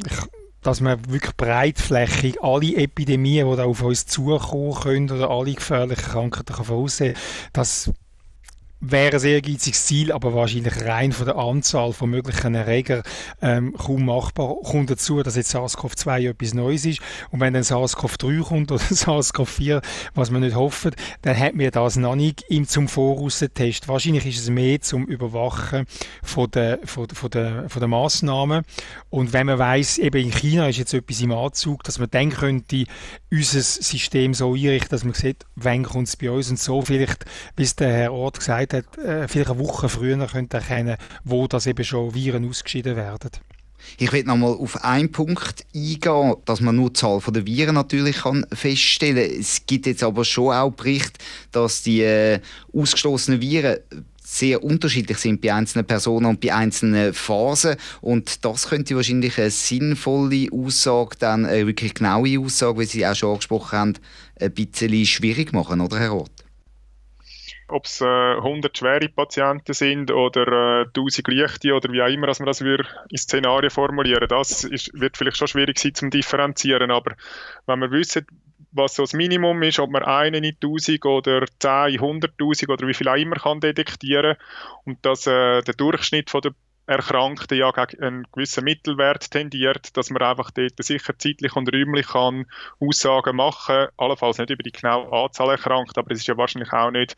dass 0.62 0.82
man 0.82 1.00
wirklich 1.10 1.36
breitflächig 1.38 2.42
alle 2.44 2.76
Epidemien, 2.76 3.50
die 3.50 3.56
da 3.56 3.64
auf 3.64 3.82
uns 3.82 4.06
zukommen 4.06 4.76
können 4.76 5.10
oder 5.10 5.30
alle 5.30 5.54
gefährlichen 5.54 6.04
Krankheiten 6.04 6.54
voraussehen 6.54 7.14
kann, 7.14 7.24
das 7.54 7.92
wäre 8.82 9.14
ein 9.14 9.20
sehr 9.20 9.36
ehrgeiziges 9.36 9.86
Ziel, 9.86 10.12
aber 10.12 10.34
wahrscheinlich 10.34 10.86
rein 10.86 11.12
von 11.12 11.26
der 11.26 11.36
Anzahl 11.36 11.92
von 11.92 12.10
möglichen 12.10 12.56
Erregern 12.56 13.04
ähm, 13.42 13.74
kaum 13.78 14.06
machbar. 14.06 14.56
Kommt 14.64 14.90
dazu, 14.90 15.22
dass 15.22 15.36
jetzt 15.36 15.54
SARS-CoV-2 15.54 16.30
etwas 16.30 16.54
Neues 16.54 16.86
ist 16.86 17.02
und 17.32 17.42
wenn 17.42 17.54
dann 17.54 17.64
SARS-CoV-3 17.64 18.42
kommt 18.42 18.72
oder 18.72 18.82
SARS-CoV-4, 18.90 19.82
was 20.16 20.32
man 20.32 20.42
nicht 20.42 20.56
hofft, 20.56 20.96
dann 21.22 21.38
hat 21.38 21.56
man 21.56 21.70
das 21.72 21.98
noch 21.98 22.16
nicht 22.16 22.44
im 22.50 22.68
zum 22.68 22.88
Voraus 22.88 23.40
Test. 23.54 23.88
Wahrscheinlich 23.88 24.26
ist 24.26 24.40
es 24.40 24.50
mehr 24.50 24.80
zum 24.82 25.06
Überwachen 25.06 25.86
von 26.24 26.50
der, 26.52 26.80
von, 26.86 27.08
von 27.10 27.30
der, 27.30 27.70
von 27.70 27.80
der 27.80 27.90
Massnahmen 27.90 28.64
und 29.10 29.34
wenn 29.34 29.48
man 29.48 29.60
weiß, 29.60 29.98
eben 29.98 30.24
in 30.24 30.32
China 30.32 30.70
ist 30.70 30.78
jetzt 30.78 30.94
etwas 30.94 31.22
im 31.22 31.32
Anzug, 31.32 31.84
dass 31.84 32.00
man 32.00 32.10
dann 32.12 32.30
könnte 32.30 32.86
unser 33.32 33.62
System 33.62 34.34
so 34.34 34.54
einrichten, 34.54 34.90
dass 34.90 35.04
man 35.04 35.14
sieht, 35.14 35.46
wann 35.56 35.84
kommt 35.84 36.08
es 36.08 36.16
bei 36.16 36.32
uns 36.32 36.50
und 36.50 36.60
so 36.60 36.82
vielleicht, 36.82 37.26
bis 37.56 37.76
der 37.76 37.92
Herr 37.92 38.14
Ort 38.14 38.40
gesagt 38.40 38.69
gesagt 38.70 38.98
hat, 38.98 39.06
äh, 39.06 39.28
vielleicht 39.28 39.50
eine 39.50 39.60
Woche 39.60 39.90
früher 39.90 40.26
könnte 40.28 40.58
erkennen, 40.58 40.98
wo 41.24 41.48
das 41.48 41.68
eben 41.68 41.84
schon 41.84 42.14
Viren 42.14 42.48
ausgeschieden 42.48 42.96
werden. 42.96 43.32
Ich 43.98 44.12
will 44.12 44.24
noch 44.24 44.36
mal 44.36 44.54
auf 44.54 44.84
einen 44.84 45.12
Punkt 45.12 45.66
eingehen, 45.74 46.36
dass 46.46 46.62
man 46.62 46.76
nur 46.76 46.90
die 46.90 47.00
Zahl 47.00 47.22
der 47.30 47.46
Viren 47.46 47.76
natürlich 47.76 48.18
kann 48.18 48.46
feststellen 48.52 49.30
kann. 49.30 49.40
Es 49.40 49.66
gibt 49.66 49.86
jetzt 49.86 50.04
aber 50.04 50.26
schon 50.26 50.54
auch 50.54 50.72
Berichte, 50.72 51.20
dass 51.52 51.82
die 51.82 52.02
äh, 52.02 52.40
ausgestoßenen 52.74 53.42
Viren 53.42 53.78
sehr 54.22 54.64
unterschiedlich 54.64 55.18
sind 55.18 55.42
bei 55.42 55.54
einzelnen 55.54 55.88
Personen 55.88 56.28
und 56.28 56.40
bei 56.40 56.54
einzelnen 56.54 57.14
Phasen. 57.14 57.78
Und 58.02 58.46
das 58.46 58.68
könnte 58.68 58.96
wahrscheinlich 58.96 59.40
eine 59.40 59.50
sinnvolle 59.50 60.48
Aussage, 60.52 61.16
dann 61.18 61.46
eine 61.46 61.66
wirklich 61.66 61.96
genaue 61.96 62.40
Aussage, 62.40 62.80
wie 62.80 62.86
Sie 62.86 63.08
auch 63.08 63.16
schon 63.16 63.32
angesprochen 63.32 63.80
haben, 63.80 63.94
ein 64.40 64.52
bisschen 64.52 65.06
schwierig 65.06 65.52
machen, 65.52 65.82
oder 65.82 66.00
Herr 66.00 66.10
Roth? 66.10 66.30
Ob 67.70 67.86
es 67.86 68.02
äh, 68.02 68.06
100 68.06 68.78
schwere 68.78 69.10
Patienten 69.10 69.74
sind 69.74 70.12
oder 70.12 70.82
äh, 70.82 70.86
1000 70.86 71.28
leichte 71.28 71.74
oder 71.74 71.92
wie 71.92 72.02
auch 72.02 72.08
immer, 72.08 72.28
dass 72.28 72.40
man 72.40 72.48
das 72.48 72.62
in 72.62 72.78
Szenarien 73.18 73.70
formulieren, 73.70 74.28
das 74.28 74.64
ist, 74.64 74.92
wird 75.00 75.18
vielleicht 75.18 75.38
schon 75.38 75.48
schwierig 75.48 75.80
sein 75.80 75.96
zum 75.96 76.10
differenzieren, 76.10 76.92
aber 76.92 77.16
wenn 77.66 77.80
wir 77.80 77.92
wissen, 77.92 78.26
was 78.72 78.96
so 78.96 79.04
das 79.04 79.14
Minimum 79.14 79.62
ist, 79.64 79.80
ob 79.80 79.90
man 79.90 80.04
einen 80.04 80.44
in 80.44 80.56
1000 80.62 81.06
oder 81.06 81.46
10 81.60 81.96
in 81.96 82.00
100.000 82.02 82.70
oder 82.72 82.88
wie 82.88 82.94
viel 82.94 83.08
auch 83.08 83.16
immer 83.16 83.36
kann 83.36 83.60
detektieren 83.60 84.38
und 84.86 85.04
dass 85.06 85.26
äh, 85.28 85.62
der 85.62 85.74
Durchschnitt 85.74 86.30
von 86.30 86.42
der 86.42 86.54
Erkrankten 86.90 87.56
ja 87.56 87.70
gegen 87.70 88.04
einen 88.04 88.28
gewissen 88.32 88.64
Mittelwert 88.64 89.30
tendiert, 89.30 89.96
dass 89.96 90.10
man 90.10 90.24
einfach 90.24 90.50
dort 90.50 90.84
sicher 90.84 91.18
zeitlich 91.20 91.56
und 91.56 91.72
räumlich 91.72 92.08
kann 92.08 92.48
Aussagen 92.80 93.36
machen 93.36 93.76
kann, 93.76 93.90
allenfalls 93.98 94.40
nicht 94.40 94.50
über 94.50 94.64
die 94.64 94.72
genaue 94.72 95.12
Anzahl 95.12 95.52
erkrankt, 95.52 96.00
aber 96.00 96.10
es 96.12 96.20
ist 96.20 96.28
ja 96.28 96.38
wahrscheinlich 96.38 96.74
auch 96.74 96.90
nicht 96.90 97.16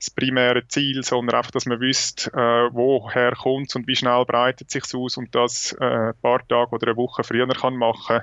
das 0.00 0.10
primäre 0.10 0.66
Ziel, 0.66 1.04
sondern 1.04 1.36
einfach, 1.36 1.50
dass 1.50 1.66
man 1.66 1.78
wüsste, 1.78 2.32
äh, 2.32 2.70
woher 2.72 3.32
kommt 3.32 3.76
und 3.76 3.86
wie 3.86 3.94
schnell 3.94 4.24
breitet 4.24 4.70
sich 4.70 4.82
aus 4.94 5.18
und 5.18 5.34
das 5.34 5.76
äh, 5.78 5.84
ein 5.84 6.14
paar 6.22 6.46
Tage 6.48 6.70
oder 6.72 6.88
eine 6.88 6.96
Woche 6.96 7.22
früher 7.22 7.46
kann 7.48 7.76
machen, 7.76 8.20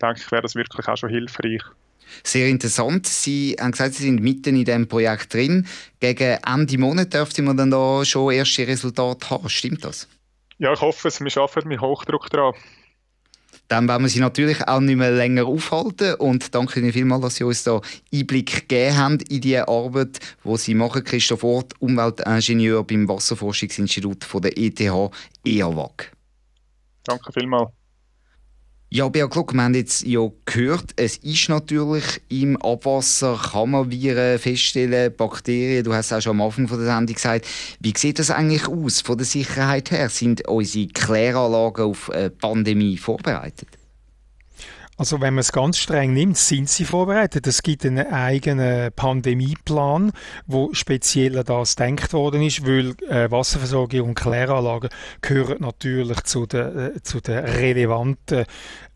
denke 0.00 0.20
ich, 0.20 0.32
wäre 0.32 0.42
das 0.42 0.54
wirklich 0.54 0.88
auch 0.88 0.96
schon 0.96 1.10
hilfreich. 1.10 1.62
Sehr 2.22 2.48
interessant. 2.48 3.06
Sie 3.06 3.56
haben 3.60 3.72
gesagt, 3.72 3.94
Sie 3.94 4.04
sind 4.04 4.22
mitten 4.22 4.56
in 4.56 4.64
diesem 4.64 4.88
Projekt 4.88 5.34
drin. 5.34 5.66
Gegen 6.00 6.38
Ende 6.46 6.78
Monat 6.78 7.12
dürfte 7.12 7.42
man 7.42 7.58
dann 7.58 7.70
da 7.70 8.02
schon 8.06 8.32
erste 8.32 8.66
Resultate 8.66 9.28
haben. 9.28 9.50
Stimmt 9.50 9.84
das? 9.84 10.08
Ja, 10.56 10.72
ich 10.72 10.80
hoffe 10.80 11.08
es. 11.08 11.20
Wir 11.20 11.36
arbeiten 11.36 11.68
mit 11.68 11.82
Hochdruck 11.82 12.30
dran. 12.30 12.54
Dann 13.68 13.86
werden 13.86 14.04
wir 14.04 14.08
Sie 14.08 14.20
natürlich 14.20 14.66
auch 14.66 14.80
nicht 14.80 14.96
mehr 14.96 15.10
länger 15.10 15.46
aufhalten 15.46 16.14
und 16.14 16.54
danke 16.54 16.80
Ihnen 16.80 16.92
vielmals, 16.92 17.22
dass 17.22 17.36
Sie 17.36 17.44
uns 17.44 17.64
da 17.64 17.80
Einblick 18.12 18.68
gegeben 18.68 18.96
haben 18.96 19.18
in 19.28 19.42
die 19.42 19.58
Arbeit, 19.58 20.20
die 20.42 20.56
Sie 20.56 20.74
machen. 20.74 21.04
Christoph 21.04 21.44
Ort, 21.44 21.74
Umweltingenieur 21.78 22.82
beim 22.84 23.06
Wasserforschungsinstitut 23.06 24.26
der 24.42 24.56
ETH 24.56 24.80
EAWAG. 24.80 26.12
Danke 27.04 27.32
vielmals. 27.32 27.77
Ja, 28.90 29.06
Beat 29.10 29.30
Gluck, 29.32 29.52
wir 29.52 29.62
haben 29.62 29.74
jetzt 29.74 30.06
ja 30.06 30.26
gehört, 30.46 30.92
es 30.96 31.18
ist 31.18 31.50
natürlich 31.50 32.22
im 32.30 32.56
Abwasser, 32.62 33.38
kann 33.52 33.72
man 33.72 33.90
Viren 33.90 34.38
feststellen, 34.38 35.14
Bakterien, 35.14 35.84
du 35.84 35.92
hast 35.92 36.06
es 36.06 36.12
auch 36.14 36.22
schon 36.22 36.40
am 36.40 36.46
Anfang 36.46 36.68
von 36.68 36.78
der 36.78 36.86
Sendung 36.86 37.14
gesagt. 37.14 37.46
Wie 37.80 37.92
sieht 37.94 38.18
das 38.18 38.30
eigentlich 38.30 38.66
aus 38.66 39.02
von 39.02 39.18
der 39.18 39.26
Sicherheit 39.26 39.90
her? 39.90 40.08
Sind 40.08 40.48
unsere 40.48 40.86
Kläranlagen 40.86 41.84
auf 41.84 42.08
eine 42.08 42.30
Pandemie 42.30 42.96
vorbereitet? 42.96 43.68
Also 44.98 45.20
wenn 45.20 45.34
man 45.34 45.42
es 45.42 45.52
ganz 45.52 45.78
streng 45.78 46.12
nimmt, 46.12 46.36
sind 46.36 46.68
sie 46.68 46.84
vorbereitet. 46.84 47.46
Es 47.46 47.62
gibt 47.62 47.86
einen 47.86 48.12
eigenen 48.12 48.92
Pandemieplan, 48.92 50.10
wo 50.48 50.74
speziell 50.74 51.38
an 51.38 51.44
das 51.44 51.76
denkt 51.76 52.12
worden 52.12 52.42
ist, 52.42 52.66
weil 52.66 52.96
äh, 53.08 53.30
Wasserversorgung 53.30 54.08
und 54.08 54.14
Kläranlagen 54.16 54.90
gehören 55.20 55.58
natürlich 55.60 56.20
zu 56.22 56.46
den, 56.46 56.96
äh, 56.96 57.02
zu 57.02 57.20
den 57.20 57.38
relevanten 57.38 58.44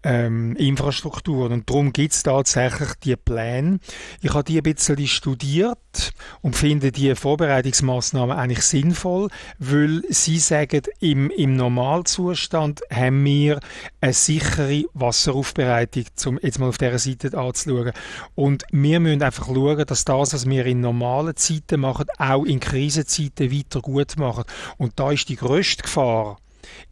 ähm, 0.04 0.56
Infrastrukturen. 0.56 1.52
Und 1.52 1.70
darum 1.70 1.92
gibt 1.92 2.12
es 2.12 2.22
tatsächlich 2.22 2.94
die 3.04 3.16
Pläne. 3.16 3.78
Ich 4.20 4.34
habe 4.34 4.44
die 4.44 4.58
ein 4.58 4.62
bisschen 4.62 5.06
studiert 5.06 6.12
und 6.40 6.56
finde 6.56 6.92
die 6.92 7.14
Vorbereitungsmaßnahmen 7.14 8.36
eigentlich 8.36 8.62
sinnvoll, 8.62 9.28
weil 9.58 10.02
sie 10.08 10.38
sagen, 10.38 10.82
im, 11.00 11.30
im 11.30 11.56
Normalzustand 11.56 12.80
haben 12.90 13.24
wir 13.24 13.60
eine 14.00 14.12
sichere 14.12 14.84
Wasseraufbereitung, 14.94 16.04
um 16.26 16.38
jetzt 16.42 16.58
mal 16.58 16.68
auf 16.68 16.78
dieser 16.78 16.98
Seite 16.98 17.36
anzuschauen. 17.36 17.92
Und 18.34 18.64
wir 18.70 19.00
müssen 19.00 19.22
einfach 19.22 19.46
schauen, 19.46 19.84
dass 19.86 20.04
das, 20.04 20.34
was 20.34 20.48
wir 20.48 20.66
in 20.66 20.80
normalen 20.80 21.36
Zeiten 21.36 21.80
machen, 21.80 22.06
auch 22.18 22.44
in 22.44 22.60
Krisenzeiten 22.60 23.52
weiter 23.52 23.80
gut 23.80 24.16
machen. 24.16 24.44
Und 24.78 24.98
da 24.98 25.12
ist 25.12 25.28
die 25.28 25.36
grösste 25.36 25.82
Gefahr, 25.82 26.38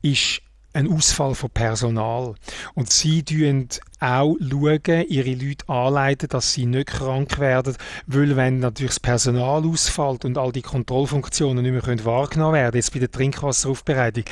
ist 0.02 0.42
ein 0.72 0.90
Ausfall 0.90 1.34
von 1.34 1.50
Personal. 1.50 2.34
Und 2.74 2.90
sie 2.90 3.24
schauen 3.28 3.68
auch 4.00 4.36
schauen, 4.40 5.06
ihre 5.08 5.34
Leute 5.34 5.68
anleiten, 5.68 6.28
dass 6.28 6.52
sie 6.52 6.66
nicht 6.66 6.88
krank 6.88 7.38
werden, 7.38 7.76
weil 8.06 8.36
wenn 8.36 8.60
natürlich 8.60 8.92
das 8.92 9.00
Personal 9.00 9.64
ausfällt 9.64 10.24
und 10.24 10.38
all 10.38 10.52
die 10.52 10.62
Kontrollfunktionen 10.62 11.62
nicht 11.62 11.86
mehr 11.86 12.04
wahrgenommen 12.04 12.54
werden, 12.54 12.76
jetzt 12.76 12.92
bei 12.92 12.98
der 12.98 13.10
Trinkwasseraufbereitung, 13.10 14.24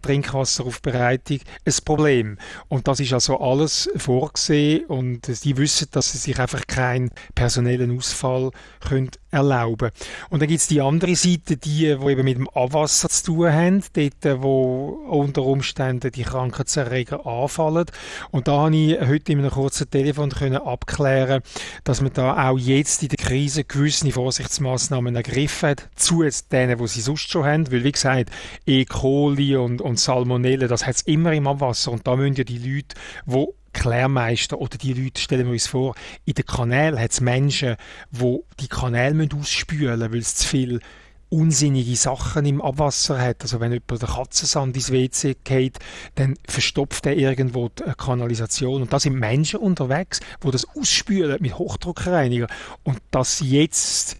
Trinkwasseraufbereitung 0.00 1.40
ein 1.64 1.74
Problem. 1.84 2.38
Und 2.68 2.88
das 2.88 3.00
ist 3.00 3.12
also 3.12 3.38
alles 3.38 3.90
vorgesehen 3.96 4.86
und 4.86 5.44
die 5.44 5.56
wissen, 5.56 5.88
dass 5.90 6.12
sie 6.12 6.18
sich 6.18 6.38
einfach 6.38 6.66
keinen 6.66 7.10
personellen 7.34 7.96
Ausfall 7.96 8.50
können 8.80 9.10
erlauben 9.34 9.90
Und 10.30 10.40
dann 10.40 10.48
gibt 10.48 10.60
es 10.60 10.68
die 10.68 10.80
andere 10.80 11.16
Seite, 11.16 11.56
die, 11.56 11.96
die 11.96 12.06
eben 12.06 12.24
mit 12.24 12.38
dem 12.38 12.48
Abwasser 12.50 13.08
zu 13.08 13.24
tun 13.24 13.52
haben, 13.52 13.82
dort, 13.92 14.42
wo 14.42 15.04
unter 15.08 15.42
Umständen 15.42 16.12
die 16.12 16.22
Krankheitserreger 16.22 17.26
anfallen. 17.26 17.86
Und 18.30 18.48
da 18.48 18.62
habe 18.62 18.76
ich 18.76 19.00
heute 19.00 19.32
in 19.32 19.40
einem 19.40 19.50
kurzen 19.50 19.90
Telefon 19.90 20.30
können 20.30 20.56
abklären, 20.56 21.42
dass 21.82 22.00
man 22.00 22.12
da 22.12 22.48
auch 22.48 22.58
jetzt 22.58 23.02
in 23.02 23.08
der 23.08 23.18
Krise 23.18 23.64
gewisse 23.64 24.10
Vorsichtsmaßnahmen 24.10 25.16
ergriffen 25.16 25.70
hat, 25.70 25.88
zu 25.96 26.24
denen, 26.52 26.78
die 26.78 26.86
sie 26.86 27.00
sonst 27.00 27.30
schon 27.30 27.44
haben, 27.44 27.70
weil 27.72 27.84
wie 27.84 27.92
gesagt, 27.92 28.30
E. 28.66 28.84
coli 28.84 29.56
und, 29.56 29.80
und 29.84 30.00
Salmonellen, 30.00 30.68
das 30.68 30.86
hat 30.86 30.96
es 30.96 31.02
immer 31.02 31.32
im 31.32 31.46
Abwasser 31.46 31.92
und 31.92 32.06
da 32.06 32.16
müssen 32.16 32.34
ja 32.36 32.44
die 32.44 32.58
Leute, 32.58 32.96
die 33.26 33.46
Klärmeister 33.72 34.58
oder 34.58 34.78
die 34.78 34.94
Leute, 34.94 35.20
stellen 35.20 35.46
wir 35.46 35.52
uns 35.52 35.66
vor, 35.66 35.94
in 36.24 36.34
den 36.34 36.46
Kanälen 36.46 36.98
hat 36.98 37.10
es 37.10 37.20
Menschen, 37.20 37.76
die 38.10 38.38
die 38.60 38.68
Kanäle 38.68 39.28
ausspülen 39.38 39.98
müssen, 39.98 40.12
weil 40.12 40.20
es 40.20 40.34
zu 40.36 40.48
viel 40.48 40.80
unsinnige 41.28 41.96
Sachen 41.96 42.46
im 42.46 42.62
Abwasser 42.62 43.20
hat. 43.20 43.42
Also 43.42 43.58
wenn 43.58 43.72
jemand 43.72 44.02
den 44.02 44.08
Katzensand 44.08 44.76
ins 44.76 44.92
WC 44.92 45.36
geht, 45.42 45.78
dann 46.14 46.36
verstopft 46.46 47.06
er 47.06 47.16
irgendwo 47.16 47.68
die 47.68 47.82
Kanalisation. 47.96 48.82
Und 48.82 48.92
da 48.92 49.00
sind 49.00 49.18
Menschen 49.18 49.60
unterwegs, 49.60 50.20
die 50.44 50.50
das 50.50 50.66
ausspülen 50.76 51.38
mit 51.40 51.58
Hochdruckreiniger. 51.58 52.46
Und 52.84 52.98
das 53.10 53.40
jetzt 53.40 54.16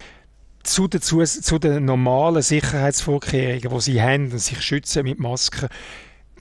zu 0.65 0.89
den, 0.89 1.01
zu, 1.01 1.23
zu 1.23 1.59
den 1.59 1.85
normalen 1.85 2.43
Sicherheitsvorkehrungen, 2.43 3.71
die 3.71 3.81
sie 3.81 4.03
haben 4.03 4.33
und 4.33 4.39
sich 4.39 4.61
schützen 4.61 5.05
mit 5.05 5.21
Masken, 5.21 5.69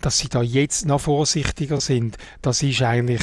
dass 0.02 0.18
sie 0.18 0.30
da 0.30 0.42
jetzt 0.42 0.86
noch 0.86 1.02
vorsichtiger 1.02 1.80
sind, 1.80 2.18
das 2.42 2.64
ist 2.64 2.82
eigentlich 2.82 3.22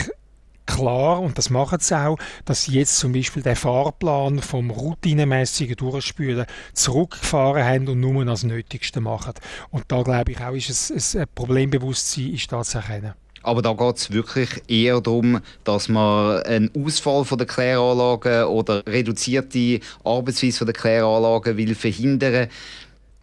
klar, 0.66 1.20
und 1.20 1.36
das 1.36 1.50
machen 1.50 1.80
sie 1.80 1.98
auch, 1.98 2.16
dass 2.44 2.64
sie 2.64 2.72
jetzt 2.72 2.96
zum 2.96 3.12
Beispiel 3.12 3.42
den 3.42 3.56
Fahrplan 3.56 4.38
vom 4.38 4.70
routinemäßigen 4.70 5.76
Durchspülen 5.76 6.46
zurückgefahren 6.72 7.64
haben 7.64 7.88
und 7.88 8.00
nur 8.00 8.24
das 8.24 8.44
Nötigste 8.44 9.00
machen. 9.00 9.34
Und 9.70 9.84
da 9.88 10.02
glaube 10.02 10.32
ich 10.32 10.40
auch, 10.40 10.54
ist 10.54 10.90
es, 10.90 11.16
ein 11.16 11.26
Problembewusstsein 11.34 12.34
ist 12.34 12.50
zu 12.50 12.78
erkennen. 12.78 13.14
Aber 13.42 13.62
da 13.62 13.72
geht 13.72 13.96
es 13.96 14.10
wirklich 14.12 14.50
eher 14.68 15.00
darum, 15.00 15.40
dass 15.64 15.88
man 15.88 16.42
einen 16.42 16.70
Ausfall 16.74 17.24
von 17.24 17.38
der 17.38 17.46
Kläranlagen 17.46 18.44
oder 18.44 18.86
reduzierte 18.86 19.80
Arbeitsweise 20.04 20.58
von 20.58 20.66
der 20.66 20.74
Kläranlagen 20.74 21.56
will 21.56 21.74
verhindern 21.74 22.48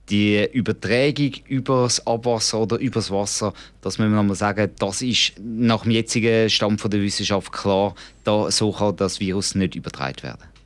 die 0.09 0.47
Übertragung 0.53 1.33
über 1.47 1.83
das 1.83 2.05
Abwasser 2.07 2.59
oder 2.61 2.77
über 2.77 2.95
das 2.95 3.11
Wasser, 3.11 3.53
das 3.81 3.97
müssen 3.97 4.11
wir 4.11 4.17
nochmal 4.17 4.35
sagen, 4.35 4.71
das 4.79 5.01
ist 5.01 5.33
nach 5.37 5.83
dem 5.83 5.91
jetzigen 5.91 6.49
Stand 6.49 6.81
der 6.81 7.01
Wissenschaft 7.01 7.51
klar, 7.51 7.93
da, 8.23 8.49
so 8.49 8.71
kann 8.71 8.95
das 8.95 9.19
Virus 9.19 9.55
nicht 9.55 9.75
übertragen 9.75 10.23
werden. 10.23 10.56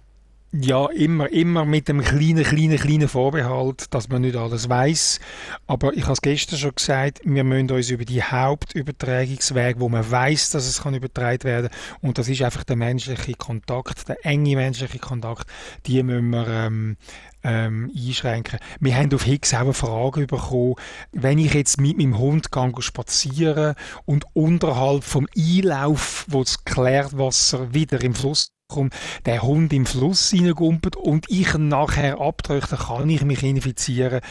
Ja, 0.54 0.88
immer, 0.88 1.32
immer 1.32 1.64
mit 1.64 1.88
dem 1.88 2.02
kleinen, 2.02 2.44
kleinen, 2.44 2.78
kleinen 2.78 3.08
Vorbehalt, 3.08 3.86
dass 3.94 4.10
man 4.10 4.24
nicht 4.24 4.36
alles 4.36 4.68
weiß. 4.68 5.22
Aber 5.66 5.94
ich 5.94 6.04
habe 6.04 6.12
es 6.12 6.22
gestern 6.22 6.60
schon 6.60 6.76
gesagt, 6.76 7.22
wir 7.24 7.46
müssen 7.46 7.72
uns 7.72 7.90
über 7.90 8.04
die 8.04 8.22
Hauptübertragungswege, 8.22 9.80
wo 9.80 9.88
man 9.88 10.12
weiß, 10.12 10.50
dass 10.50 10.68
es 10.68 10.82
kann 10.82 10.94
übertragen 10.94 11.46
werden, 11.46 11.70
und 12.02 12.18
das 12.18 12.28
ist 12.28 12.42
einfach 12.42 12.66
der 12.66 12.76
menschliche 12.76 13.36
Kontakt, 13.36 14.10
der 14.10 14.26
enge 14.26 14.58
menschliche 14.58 15.00
Kontakt, 15.00 15.48
die 15.86 16.04
müssen 16.04 16.32
wir 16.32 16.46
ähm, 16.50 16.98
ähm, 17.44 17.90
einschränken. 17.96 18.60
Wir 18.82 18.98
haben 18.98 19.14
auf 19.14 19.24
Higgs 19.24 19.54
auch 19.54 19.62
eine 19.62 19.74
Frage 19.74 20.28
bekommen, 20.28 20.76
wenn 21.14 21.38
ich 21.38 21.54
jetzt 21.54 21.80
mit 21.80 21.98
meinem 21.98 22.18
Hund 22.18 22.52
gehe 22.52 22.74
spazieren 22.80 23.76
und 24.04 24.26
unterhalb 24.34 25.06
vom 25.06 25.30
Einlauf, 25.38 26.26
wo 26.28 26.44
das 26.44 26.66
Klärwasser 26.66 27.74
wieder 27.74 28.02
im 28.04 28.14
Fluss 28.14 28.52
kommt, 28.72 28.96
der 29.26 29.42
Hund 29.42 29.72
im 29.74 29.86
Fluss 29.86 30.34
reingumpelt 30.34 30.96
und 30.96 31.30
ich 31.30 31.54
nachher 31.58 32.18
dann 32.18 32.62
kann 32.62 33.10
ich 33.10 33.24
mich 33.24 33.44
infizieren. 33.44 34.22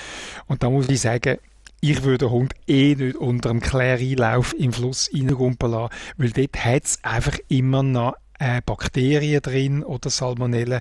Und 0.46 0.62
da 0.62 0.70
muss 0.70 0.88
ich 0.88 1.00
sagen, 1.00 1.38
ich 1.81 2.03
würde 2.03 2.26
den 2.26 2.31
Hund 2.31 2.55
eh 2.66 2.94
nicht 2.94 3.16
unter 3.16 3.50
dem 3.50 3.61
Kläreinlauf 3.61 4.55
im 4.55 4.72
Fluss 4.72 5.11
reingumpeln 5.14 5.72
lassen, 5.72 5.94
weil 6.18 6.31
dort 6.31 6.64
hat 6.64 6.85
es 6.85 6.98
einfach 7.03 7.38
immer 7.48 7.83
noch 7.83 8.14
äh, 8.38 8.61
Bakterien 8.64 9.40
drin 9.42 9.83
oder 9.83 10.11
Salmonellen 10.11 10.81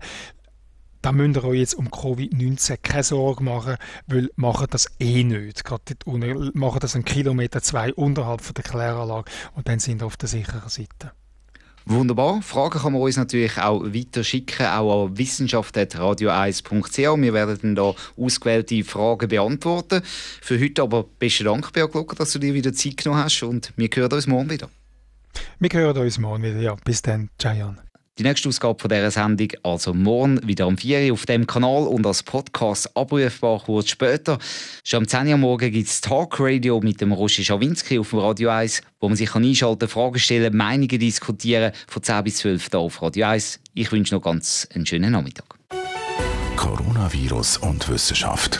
da 1.02 1.12
müsst 1.12 1.38
ihr 1.38 1.44
euch 1.46 1.60
jetzt 1.60 1.76
um 1.76 1.88
Covid-19 1.88 2.78
keine 2.78 3.04
Sorge 3.04 3.44
machen, 3.44 3.78
weil 4.08 4.30
machen 4.36 4.68
das 4.70 4.88
eh 5.00 5.24
nicht. 5.24 5.64
Gerade 5.64 5.84
dort 5.86 6.08
unten, 6.08 6.52
machen 6.58 6.80
das 6.82 6.96
einen 6.96 7.06
Kilometer 7.06 7.62
zwei 7.62 7.94
unterhalb 7.94 8.42
von 8.42 8.54
der 8.54 8.64
Kläranlage 8.64 9.32
und 9.56 9.68
dann 9.68 9.80
sind 9.80 10.02
wir 10.02 10.08
auf 10.08 10.18
der 10.18 10.30
sicheren 10.30 10.70
Seite. 10.70 11.14
Wunderbar. 11.90 12.44
Fragen 12.44 12.80
kann 12.80 12.94
man 12.94 13.02
uns 13.02 13.18
natürlich 13.18 13.58
auch 13.58 13.84
weiter 13.84 14.24
schicken, 14.24 14.68
auch 14.68 15.08
an 15.08 15.18
wissenschaft.radio1.ch. 15.18 17.22
Wir 17.22 17.34
werden 17.34 17.58
dann 17.64 17.76
da 17.76 17.96
ausgewählte 18.16 18.84
Fragen 18.84 19.28
beantworten. 19.28 20.04
Für 20.04 20.60
heute 20.60 20.84
aber 20.84 21.06
besten 21.18 21.46
Dank, 21.46 21.74
Beat 21.74 21.92
Glocker, 21.92 22.16
dass 22.16 22.32
du 22.32 22.38
dir 22.38 22.54
wieder 22.54 22.74
Zeit 22.74 22.98
genommen 22.98 23.24
hast 23.24 23.42
und 23.42 23.74
wir 23.76 23.90
hören 23.92 24.14
uns 24.14 24.28
morgen 24.28 24.52
wieder. 24.52 24.70
Wir 25.58 25.70
hören 25.72 25.98
uns 25.98 26.20
morgen 26.20 26.44
wieder, 26.44 26.60
ja. 26.60 26.76
Bis 26.86 27.02
dann. 27.02 27.30
Ciao. 27.40 27.74
Die 28.20 28.24
nächste 28.24 28.50
Ausgabe 28.50 28.78
von 28.78 28.90
dieser 28.90 29.12
Sendung 29.12 29.48
also 29.64 29.94
morgen 29.94 30.46
wieder 30.46 30.68
um 30.68 30.78
4 30.78 31.06
Uhr 31.06 31.14
auf 31.14 31.26
dem 31.26 31.48
Kanal 31.48 31.88
und 31.88 32.06
als 32.06 32.22
Podcast 32.22 32.94
abrufbar 32.98 33.62
kurz 33.62 33.92
später. 33.92 34.38
Schon 34.84 35.04
am 35.04 35.08
10 35.08 35.28
Uhr 35.30 35.38
morgen 35.38 35.72
gibt 35.72 35.88
es 35.88 36.02
Talk 36.02 36.38
Radio 36.38 36.82
mit 36.82 37.00
dem 37.00 37.14
Roger 37.14 37.44
Schawinski 37.44 37.98
auf 37.98 38.10
dem 38.10 38.20
Radio 38.20 38.50
1, 38.50 38.82
wo 39.00 39.08
man 39.08 39.16
sich 39.16 39.34
einschalten 39.34 39.80
kann, 39.80 39.88
Fragen 39.88 40.20
stellen, 40.20 40.54
Meinungen 40.54 41.00
diskutieren 41.00 41.72
von 41.88 42.04
10 42.04 42.26
bis 42.26 42.36
12 42.40 42.68
hier 42.70 42.80
auf 42.80 43.02
Radio 43.02 43.26
1. 43.26 43.62
Ich 43.74 43.90
wünsche 43.90 44.14
noch 44.14 44.22
ganz 44.22 44.68
einen 44.76 44.86
schönen 44.86 45.14
Nachmittag. 45.14 45.56
Coronavirus 46.58 47.56
und 47.60 47.88
Wissenschaft. 47.88 48.60